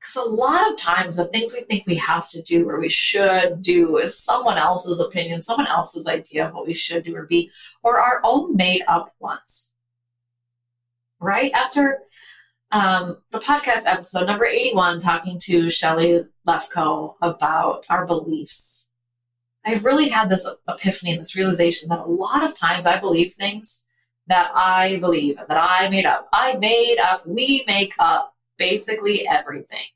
because 0.00 0.16
a 0.16 0.28
lot 0.28 0.70
of 0.70 0.78
times 0.78 1.16
the 1.16 1.26
things 1.26 1.54
we 1.54 1.64
think 1.64 1.86
we 1.86 1.96
have 1.96 2.28
to 2.30 2.40
do 2.42 2.68
or 2.68 2.80
we 2.80 2.88
should 2.88 3.60
do 3.60 3.98
is 3.98 4.18
someone 4.18 4.56
else's 4.56 4.98
opinion, 4.98 5.42
someone 5.42 5.66
else's 5.66 6.08
idea 6.08 6.48
of 6.48 6.54
what 6.54 6.66
we 6.66 6.72
should 6.72 7.04
do 7.04 7.14
or 7.14 7.26
be, 7.26 7.50
or 7.82 8.00
our 8.00 8.20
own 8.24 8.56
made 8.56 8.82
up 8.88 9.14
ones. 9.18 9.72
Right? 11.20 11.52
After 11.52 11.98
um, 12.70 13.18
the 13.30 13.40
podcast 13.40 13.84
episode 13.84 14.26
number 14.26 14.46
81, 14.46 15.00
talking 15.00 15.38
to 15.42 15.68
Shelly 15.70 16.24
Lefko 16.48 17.16
about 17.20 17.84
our 17.90 18.06
beliefs, 18.06 18.88
I've 19.66 19.84
really 19.84 20.08
had 20.08 20.30
this 20.30 20.48
epiphany 20.66 21.12
and 21.12 21.20
this 21.20 21.36
realization 21.36 21.90
that 21.90 21.98
a 21.98 22.10
lot 22.10 22.42
of 22.42 22.54
times 22.54 22.86
I 22.86 22.98
believe 22.98 23.34
things 23.34 23.84
that 24.28 24.50
I 24.54 24.98
believe, 25.00 25.36
that 25.36 25.46
I 25.50 25.90
made 25.90 26.06
up. 26.06 26.28
I 26.32 26.56
made 26.56 26.98
up, 26.98 27.26
we 27.26 27.64
make 27.66 27.92
up 27.98 28.34
basically 28.60 29.26
everything. 29.26 29.86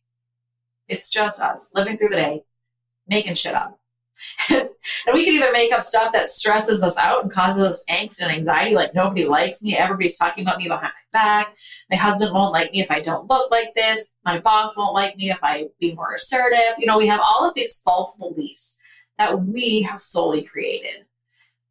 It's 0.89 1.11
just 1.11 1.41
us 1.41 1.71
living 1.75 1.99
through 1.99 2.09
the 2.09 2.17
day, 2.17 2.43
making 3.07 3.35
shit 3.35 3.55
up. 3.55 3.79
and 4.49 4.69
we 5.13 5.25
can 5.25 5.35
either 5.35 5.53
make 5.53 5.71
up 5.73 5.83
stuff 5.83 6.13
that 6.15 6.31
stresses 6.31 6.83
us 6.83 6.97
out 6.97 7.23
and 7.23 7.33
causes 7.33 7.63
us 7.63 7.85
angst 7.91 8.23
and 8.23 8.33
anxiety, 8.33 8.75
like 8.75 8.95
nobody 8.95 9.27
likes 9.27 9.63
me, 9.63 9.77
everybody's 9.77 10.17
talking 10.17 10.45
about 10.45 10.59
me 10.59 10.67
behind 10.67 10.93
my 11.13 11.19
back, 11.19 11.55
my 11.91 11.97
husband 11.97 12.33
won't 12.33 12.53
like 12.53 12.73
me 12.73 12.81
if 12.81 12.91
I 12.91 13.01
don't 13.01 13.29
look 13.29 13.51
like 13.51 13.75
this, 13.75 14.11
my 14.25 14.39
boss 14.39 14.79
won't 14.79 14.95
like 14.95 15.17
me 15.17 15.31
if 15.31 15.39
I 15.43 15.67
be 15.79 15.95
more 15.95 16.15
assertive. 16.15 16.79
You 16.79 16.87
know, 16.87 16.97
we 16.97 17.07
have 17.07 17.21
all 17.21 17.47
of 17.47 17.55
these 17.55 17.81
false 17.85 18.17
beliefs 18.17 18.79
that 19.19 19.45
we 19.45 19.83
have 19.83 20.01
solely 20.01 20.43
created. 20.43 21.05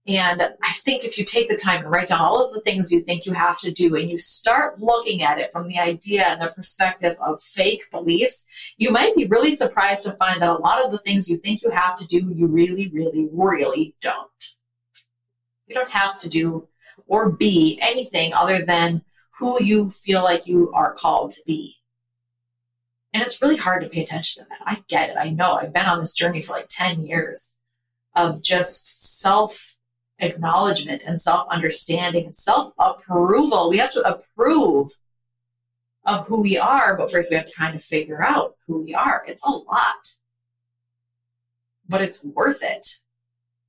And 0.06 0.42
I 0.42 0.72
think 0.84 1.06
if 1.06 1.18
you 1.18 1.24
take 1.24 1.48
the 1.48 1.56
time 1.56 1.82
to 1.82 1.88
write 1.88 2.10
down 2.10 2.20
all 2.20 2.46
of 2.46 2.54
the 2.54 2.60
things 2.60 2.92
you 2.92 3.00
think 3.00 3.26
you 3.26 3.32
have 3.32 3.60
to 3.62 3.72
do 3.72 3.96
and 3.96 4.10
you 4.10 4.18
start 4.18 4.82
looking 4.82 5.24
at 5.24 5.40
it 5.40 5.52
from 5.54 5.70
the 5.70 5.80
idea 5.80 6.26
and 6.26 6.42
the 6.42 6.48
perspective 6.48 7.18
of 7.26 7.42
fake 7.42 7.84
beliefs, 7.90 8.46
you 8.76 8.92
might 8.92 9.16
be 9.16 9.26
really 9.26 9.56
surprised 9.56 10.04
to 10.04 10.12
find 10.18 10.42
that 10.42 10.50
a 10.50 10.56
lot 10.56 10.84
of 10.84 10.92
the 10.92 10.98
things 11.00 11.30
you 11.30 11.38
think 11.38 11.64
you 11.64 11.70
have 11.70 11.96
to 11.96 12.06
do, 12.06 12.34
you 12.36 12.48
really, 12.48 12.90
really, 12.90 13.30
really 13.32 13.96
don't. 14.02 14.30
You 15.68 15.76
don't 15.76 15.92
have 15.92 16.20
to 16.20 16.30
do 16.30 16.68
or 17.08 17.32
be 17.32 17.80
anything 17.82 18.34
other 18.34 18.66
than 18.66 19.04
who 19.40 19.64
you 19.64 19.90
feel 19.90 20.22
like 20.22 20.48
you 20.48 20.70
are 20.74 20.94
called 20.94 21.32
to 21.32 21.42
be. 21.48 21.78
And 23.14 23.24
it's 23.24 23.42
really 23.42 23.58
hard 23.58 23.84
to 23.84 23.90
pay 23.90 24.02
attention 24.02 24.44
to 24.44 24.50
that. 24.50 24.60
I 24.66 24.84
get 24.90 25.12
it. 25.12 25.18
I 25.18 25.30
know. 25.30 25.54
I've 25.54 25.72
been 25.72 25.86
on 25.86 26.00
this 26.00 26.14
journey 26.14 26.42
for 26.42 26.54
like 26.54 26.68
10 26.70 27.06
years 27.06 27.58
of 28.16 28.44
just 28.44 29.20
self 29.22 29.78
acknowledgement 30.20 31.02
and 31.06 31.22
self 31.22 31.48
understanding 31.50 32.26
and 32.26 32.36
self 32.36 32.74
approval. 32.80 33.70
We 33.70 33.78
have 33.78 33.92
to 33.94 34.02
approve 34.02 34.92
of 36.06 36.28
who 36.28 36.42
we 36.42 36.58
are, 36.58 36.98
but 36.98 37.12
first 37.12 37.30
we 37.30 37.38
have 37.38 37.46
to 37.46 37.54
kind 37.54 37.76
of 37.76 37.84
figure 37.84 38.24
out 38.24 38.56
who 38.68 38.84
we 38.84 38.94
are. 38.94 39.24
It's 39.28 39.46
a 39.46 39.50
lot, 39.52 40.08
but 41.88 42.02
it's 42.02 42.24
worth 42.24 42.62
it. 42.62 43.00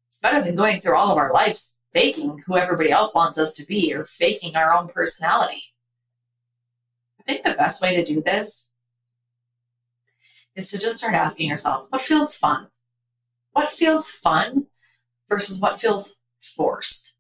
It's 0.09 0.19
better 0.21 0.43
than 0.43 0.57
going 0.57 0.81
through 0.81 0.97
all 0.97 1.13
of 1.13 1.19
our 1.19 1.33
lives 1.33 1.77
faking 1.93 2.43
who 2.45 2.57
everybody 2.57 2.91
else 2.91 3.15
wants 3.15 3.39
us 3.39 3.55
to 3.55 3.65
be 3.65 3.95
or 3.95 4.05
faking 4.05 4.57
our 4.57 4.75
own 4.77 4.89
personality. 4.89 5.63
I 7.21 7.23
think 7.23 7.45
the 7.45 7.55
best 7.55 7.81
way 7.81 7.95
to 7.95 8.03
do 8.03 8.21
this 8.21 8.69
is 10.57 10.71
to 10.71 10.79
just 10.79 10.99
start 10.99 11.15
asking 11.15 11.49
yourself 11.49 11.87
what 11.89 12.03
feels 12.03 12.35
fun? 12.35 12.67
What 13.53 13.71
feels 13.71 14.09
fun 14.09 14.67
versus 15.31 15.61
what 15.61 15.81
feels 15.81 16.17
forced. 16.45 17.15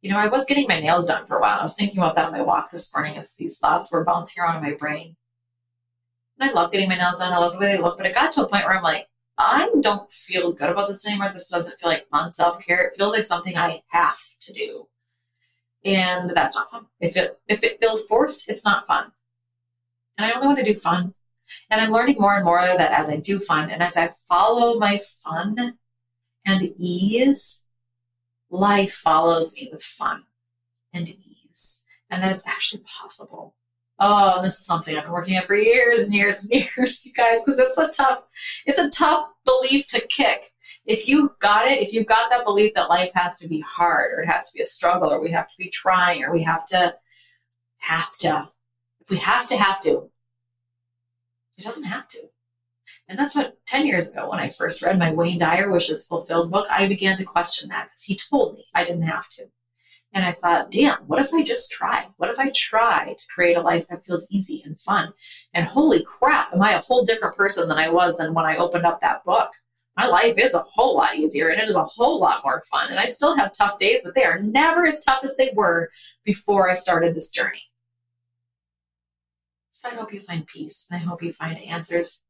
You 0.00 0.10
know, 0.10 0.18
I 0.18 0.28
was 0.28 0.44
getting 0.44 0.68
my 0.68 0.80
nails 0.80 1.06
done 1.06 1.26
for 1.26 1.38
a 1.38 1.40
while. 1.40 1.58
I 1.58 1.62
was 1.62 1.74
thinking 1.74 1.98
about 1.98 2.14
that 2.14 2.26
on 2.26 2.32
my 2.32 2.42
walk 2.42 2.70
this 2.70 2.94
morning 2.94 3.16
as 3.16 3.34
these 3.34 3.58
thoughts 3.58 3.90
were 3.90 4.04
bouncing 4.04 4.42
around 4.42 4.56
in 4.56 4.70
my 4.70 4.76
brain. 4.76 5.16
And 6.38 6.48
I 6.48 6.52
love 6.52 6.70
getting 6.70 6.88
my 6.88 6.96
nails 6.96 7.18
done. 7.18 7.32
I 7.32 7.38
love 7.38 7.54
the 7.54 7.58
way 7.58 7.76
they 7.76 7.82
look, 7.82 7.96
but 7.96 8.06
it 8.06 8.14
got 8.14 8.32
to 8.34 8.44
a 8.44 8.48
point 8.48 8.64
where 8.64 8.76
I'm 8.76 8.82
like, 8.82 9.08
I 9.38 9.70
don't 9.80 10.10
feel 10.10 10.52
good 10.52 10.70
about 10.70 10.88
this 10.88 11.06
anymore. 11.06 11.30
This 11.32 11.50
doesn't 11.50 11.78
feel 11.78 11.90
like 11.90 12.08
fun 12.08 12.32
self 12.32 12.64
care. 12.64 12.86
It 12.86 12.96
feels 12.96 13.12
like 13.12 13.24
something 13.24 13.56
I 13.56 13.82
have 13.88 14.20
to 14.40 14.52
do. 14.52 14.88
And 15.84 16.30
that's 16.30 16.56
not 16.56 16.70
fun. 16.70 16.86
If 17.00 17.16
it 17.16 17.38
if 17.46 17.62
it 17.62 17.80
feels 17.80 18.04
forced, 18.06 18.48
it's 18.48 18.64
not 18.64 18.86
fun. 18.86 19.12
And 20.16 20.26
I 20.26 20.32
only 20.32 20.46
want 20.48 20.58
to 20.58 20.64
do 20.64 20.78
fun. 20.78 21.14
And 21.70 21.80
I'm 21.80 21.90
learning 21.90 22.16
more 22.18 22.34
and 22.34 22.44
more 22.44 22.60
that 22.60 22.92
as 22.92 23.08
I 23.08 23.16
do 23.16 23.38
fun 23.38 23.70
and 23.70 23.82
as 23.82 23.96
I 23.96 24.10
follow 24.28 24.78
my 24.78 25.00
fun 25.22 25.78
and 26.44 26.62
ease, 26.76 27.62
life 28.50 28.92
follows 28.92 29.54
me 29.54 29.68
with 29.72 29.82
fun 29.82 30.24
and 30.92 31.08
ease. 31.08 31.84
And 32.10 32.22
that 32.22 32.32
it's 32.32 32.46
actually 32.46 32.82
possible. 32.82 33.54
Oh, 33.98 34.40
this 34.42 34.58
is 34.58 34.64
something 34.64 34.96
I've 34.96 35.04
been 35.04 35.12
working 35.12 35.36
at 35.36 35.46
for 35.46 35.56
years 35.56 36.06
and 36.06 36.14
years 36.14 36.44
and 36.44 36.52
years, 36.76 37.04
you 37.04 37.12
guys, 37.12 37.44
because 37.44 37.58
it's 37.58 37.78
a 37.78 37.88
tough, 37.88 38.22
it's 38.64 38.78
a 38.78 38.88
tough 38.88 39.28
belief 39.44 39.86
to 39.88 40.00
kick. 40.06 40.52
If 40.86 41.06
you 41.06 41.34
got 41.40 41.68
it, 41.68 41.82
if 41.82 41.92
you've 41.92 42.06
got 42.06 42.30
that 42.30 42.44
belief 42.44 42.72
that 42.74 42.88
life 42.88 43.12
has 43.14 43.36
to 43.38 43.48
be 43.48 43.60
hard 43.60 44.12
or 44.14 44.22
it 44.22 44.28
has 44.28 44.48
to 44.48 44.54
be 44.54 44.62
a 44.62 44.66
struggle 44.66 45.12
or 45.12 45.20
we 45.20 45.30
have 45.32 45.48
to 45.48 45.54
be 45.58 45.68
trying 45.68 46.22
or 46.22 46.32
we 46.32 46.42
have 46.44 46.64
to, 46.66 46.94
have 47.78 48.16
to, 48.18 48.48
if 49.00 49.10
we 49.10 49.18
have 49.18 49.46
to, 49.48 49.56
have 49.56 49.80
to, 49.82 50.10
it 51.58 51.64
doesn't 51.64 51.84
have 51.84 52.08
to. 52.08 52.30
And 53.08 53.18
that's 53.18 53.34
what 53.34 53.56
10 53.66 53.86
years 53.86 54.10
ago, 54.10 54.28
when 54.30 54.38
I 54.38 54.50
first 54.50 54.82
read 54.82 54.98
my 54.98 55.12
Wayne 55.12 55.38
Dyer 55.38 55.72
Wishes 55.72 56.06
Fulfilled 56.06 56.50
book, 56.50 56.66
I 56.70 56.86
began 56.86 57.16
to 57.16 57.24
question 57.24 57.70
that 57.70 57.86
because 57.86 58.02
he 58.02 58.16
told 58.30 58.56
me 58.56 58.66
I 58.74 58.84
didn't 58.84 59.02
have 59.02 59.28
to. 59.30 59.46
And 60.12 60.24
I 60.24 60.32
thought, 60.32 60.70
damn, 60.70 60.98
what 61.06 61.18
if 61.24 61.32
I 61.32 61.42
just 61.42 61.70
try? 61.70 62.06
What 62.16 62.30
if 62.30 62.38
I 62.38 62.50
try 62.54 63.14
to 63.16 63.26
create 63.34 63.56
a 63.56 63.62
life 63.62 63.86
that 63.88 64.04
feels 64.04 64.26
easy 64.30 64.62
and 64.64 64.80
fun? 64.80 65.12
And 65.54 65.66
holy 65.66 66.04
crap, 66.04 66.52
am 66.52 66.62
I 66.62 66.72
a 66.72 66.80
whole 66.80 67.02
different 67.04 67.36
person 67.36 67.68
than 67.68 67.78
I 67.78 67.88
was 67.88 68.18
than 68.18 68.34
when 68.34 68.46
I 68.46 68.56
opened 68.56 68.86
up 68.86 69.00
that 69.00 69.24
book? 69.24 69.50
My 69.96 70.06
life 70.06 70.38
is 70.38 70.54
a 70.54 70.62
whole 70.62 70.96
lot 70.96 71.16
easier 71.16 71.48
and 71.48 71.60
it 71.60 71.68
is 71.68 71.74
a 71.74 71.84
whole 71.84 72.20
lot 72.20 72.42
more 72.44 72.62
fun. 72.70 72.90
And 72.90 73.00
I 73.00 73.06
still 73.06 73.36
have 73.36 73.52
tough 73.52 73.78
days, 73.78 74.00
but 74.04 74.14
they 74.14 74.24
are 74.24 74.38
never 74.38 74.86
as 74.86 75.04
tough 75.04 75.24
as 75.24 75.36
they 75.36 75.50
were 75.54 75.90
before 76.24 76.70
I 76.70 76.74
started 76.74 77.14
this 77.14 77.30
journey. 77.30 77.62
So 79.72 79.90
I 79.90 79.94
hope 79.94 80.12
you 80.12 80.20
find 80.20 80.46
peace 80.46 80.86
and 80.90 81.00
I 81.00 81.04
hope 81.04 81.22
you 81.22 81.32
find 81.32 81.58
answers 81.58 82.20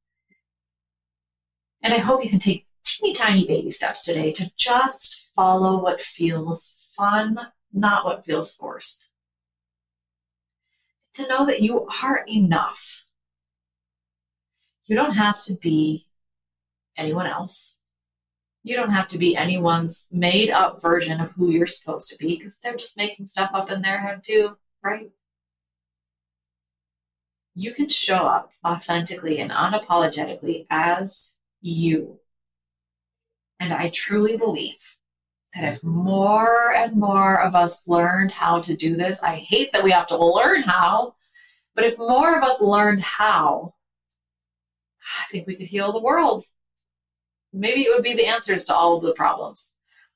and 1.83 1.95
I 1.95 1.99
hope 1.99 2.25
you 2.25 2.31
can 2.31 2.39
take 2.39 2.67
teeny 2.85 3.13
tiny 3.13 3.47
baby 3.47 3.71
steps 3.71 4.03
today 4.03 4.33
to 4.33 4.51
just 4.57 5.29
follow 5.35 5.83
what 5.83 6.01
feels 6.01 6.93
fun, 6.97 7.39
not 7.73 8.05
what 8.05 8.25
feels 8.25 8.55
forced. 8.55 9.07
To 11.15 11.29
know 11.29 11.47
that 11.47 11.63
you 11.63 11.89
are 12.03 12.25
enough. 12.29 13.05
You 14.87 14.97
don't 14.97 15.15
have 15.15 15.41
to 15.43 15.55
be 15.55 16.07
anyone 16.97 17.27
else. 17.27 17.77
You 18.63 18.77
don't 18.77 18.91
have 18.91 19.09
to 19.09 19.19
be 19.19 19.37
anyone's 19.37 20.09
made 20.11 20.51
up 20.51 20.83
version 20.83 21.21
of 21.21 21.31
who 21.33 21.51
you're 21.51 21.67
supposed 21.67 22.11
to 22.11 22.19
be 22.19 22.37
because 22.37 22.59
they're 22.59 22.77
just 22.77 22.97
making 22.97 23.27
stuff 23.27 23.51
up 23.55 23.71
in 23.71 23.83
their 23.83 24.01
head 24.01 24.23
too, 24.25 24.57
right? 24.83 25.11
You 27.55 27.73
can 27.73 27.89
show 27.89 28.19
up 28.19 28.51
authentically 28.65 29.39
and 29.39 29.51
unapologetically 29.51 30.67
as 30.71 31.38
you. 31.61 32.21
And 33.61 33.73
I 33.73 33.91
truly 33.91 34.37
believe 34.37 34.99
that 35.55 35.65
if 35.65 35.83
more 35.83 36.73
and 36.75 36.97
more 36.97 37.41
of 37.41 37.55
us 37.55 37.83
learned 37.87 38.31
how 38.31 38.61
to 38.63 38.77
do 38.77 38.97
this, 38.97 39.23
I 39.23 39.37
hate 39.37 39.73
that 39.73 39.83
we 39.83 39.91
have 39.91 40.07
to 40.09 40.17
learn 40.17 40.63
how, 40.63 41.15
but 41.75 41.85
if 41.85 41.99
more 41.99 42.37
of 42.37 42.45
us 42.45 42.61
learned 42.61 43.03
how, 43.03 43.75
I 45.21 45.25
think 45.31 45.47
we 45.47 45.57
could 45.57 45.67
heal 45.67 45.93
the 45.93 46.03
world. 46.03 46.45
Maybe 47.53 47.83
it 47.83 47.95
would 47.95 48.05
be 48.05 48.15
the 48.15 48.27
answers 48.27 48.67
to 48.67 48.75
all 48.75 48.97
of 48.97 49.03
the 49.03 49.15
problems. 49.15 49.75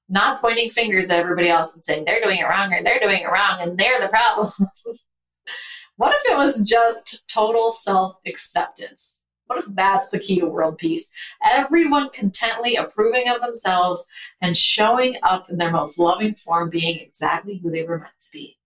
Not 0.08 0.42
pointing 0.42 0.68
fingers 0.68 1.08
at 1.08 1.18
everybody 1.18 1.48
else 1.48 1.74
and 1.74 1.84
saying 1.84 2.04
they're 2.04 2.20
doing 2.20 2.38
it 2.38 2.48
wrong 2.48 2.72
or 2.72 2.82
they're 2.82 3.00
doing 3.00 3.22
it 3.22 3.32
wrong 3.32 3.58
and 3.60 3.78
they're 3.78 4.00
the 4.00 4.08
problem. 4.08 4.50
what 5.96 6.14
if 6.14 6.32
it 6.32 6.36
was 6.36 6.68
just 6.68 7.22
total 7.28 7.70
self 7.70 8.16
acceptance? 8.26 9.21
What 9.52 9.64
if 9.64 9.74
that's 9.74 10.10
the 10.10 10.18
key 10.18 10.40
to 10.40 10.46
world 10.46 10.78
peace? 10.78 11.10
Everyone 11.44 12.08
contently 12.08 12.76
approving 12.76 13.28
of 13.28 13.42
themselves 13.42 14.06
and 14.40 14.56
showing 14.56 15.18
up 15.22 15.50
in 15.50 15.58
their 15.58 15.70
most 15.70 15.98
loving 15.98 16.34
form, 16.34 16.70
being 16.70 16.98
exactly 16.98 17.58
who 17.58 17.70
they 17.70 17.82
were 17.82 17.98
meant 17.98 18.18
to 18.20 18.30
be. 18.32 18.56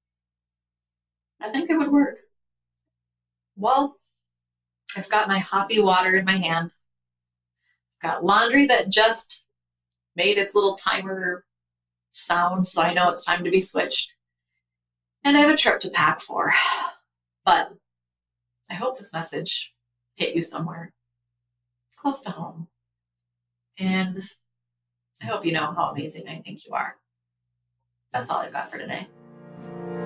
I 1.40 1.50
think 1.50 1.70
it 1.70 1.76
would 1.76 1.90
work. 1.90 2.18
Well, 3.56 3.96
I've 4.96 5.08
got 5.08 5.26
my 5.26 5.40
hoppy 5.40 5.80
water 5.80 6.14
in 6.14 6.24
my 6.24 6.36
hand. 6.36 6.70
I've 7.96 8.08
got 8.08 8.24
laundry 8.24 8.66
that 8.66 8.88
just 8.88 9.42
made 10.14 10.38
its 10.38 10.54
little 10.54 10.76
timer 10.76 11.44
sound, 12.12 12.68
so 12.68 12.80
I 12.80 12.94
know 12.94 13.10
it's 13.10 13.24
time 13.24 13.42
to 13.42 13.50
be 13.50 13.60
switched. 13.60 14.14
And 15.24 15.36
I 15.36 15.40
have 15.40 15.50
a 15.50 15.56
trip 15.56 15.80
to 15.80 15.90
pack 15.90 16.20
for. 16.20 16.52
But 17.44 17.74
I 18.68 18.74
hope 18.74 18.98
this 18.98 19.12
message 19.12 19.72
hit 20.16 20.34
you 20.34 20.42
somewhere 20.42 20.92
close 21.96 22.22
to 22.22 22.30
home. 22.30 22.68
And 23.78 24.22
I 25.22 25.26
hope 25.26 25.44
you 25.44 25.52
know 25.52 25.72
how 25.76 25.90
amazing 25.90 26.28
I 26.28 26.40
think 26.40 26.66
you 26.66 26.72
are. 26.72 26.96
That's 28.12 28.30
all 28.30 28.38
I've 28.38 28.52
got 28.52 28.70
for 28.70 28.78
today. 28.78 29.08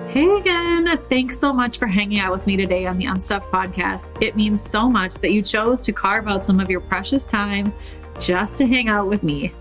Hey 0.07 0.29
again. 0.37 0.97
Thanks 1.09 1.37
so 1.37 1.53
much 1.53 1.77
for 1.77 1.87
hanging 1.87 2.19
out 2.19 2.31
with 2.31 2.45
me 2.47 2.57
today 2.57 2.85
on 2.85 2.97
the 2.97 3.05
Unstuffed 3.05 3.51
podcast. 3.51 4.21
It 4.21 4.35
means 4.35 4.61
so 4.61 4.89
much 4.89 5.15
that 5.15 5.31
you 5.31 5.41
chose 5.41 5.83
to 5.83 5.93
carve 5.93 6.27
out 6.27 6.43
some 6.45 6.59
of 6.59 6.69
your 6.69 6.81
precious 6.81 7.25
time 7.25 7.73
just 8.19 8.57
to 8.57 8.67
hang 8.67 8.89
out 8.89 9.07
with 9.07 9.23
me. 9.23 9.53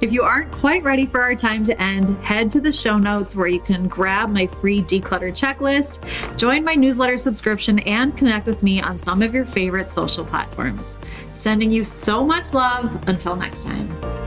If 0.00 0.12
you 0.12 0.22
aren't 0.22 0.52
quite 0.52 0.84
ready 0.84 1.06
for 1.06 1.20
our 1.20 1.34
time 1.34 1.64
to 1.64 1.82
end, 1.82 2.10
head 2.22 2.50
to 2.52 2.60
the 2.60 2.70
show 2.70 2.98
notes 2.98 3.34
where 3.34 3.48
you 3.48 3.58
can 3.58 3.88
grab 3.88 4.30
my 4.30 4.46
free 4.46 4.80
declutter 4.80 5.30
checklist, 5.30 5.98
join 6.36 6.62
my 6.62 6.74
newsletter 6.74 7.16
subscription, 7.16 7.80
and 7.80 8.16
connect 8.16 8.46
with 8.46 8.62
me 8.62 8.80
on 8.80 8.96
some 8.96 9.22
of 9.22 9.34
your 9.34 9.44
favorite 9.44 9.90
social 9.90 10.24
platforms. 10.24 10.96
Sending 11.32 11.70
you 11.70 11.82
so 11.82 12.24
much 12.24 12.54
love. 12.54 13.08
Until 13.08 13.34
next 13.34 13.64
time. 13.64 14.17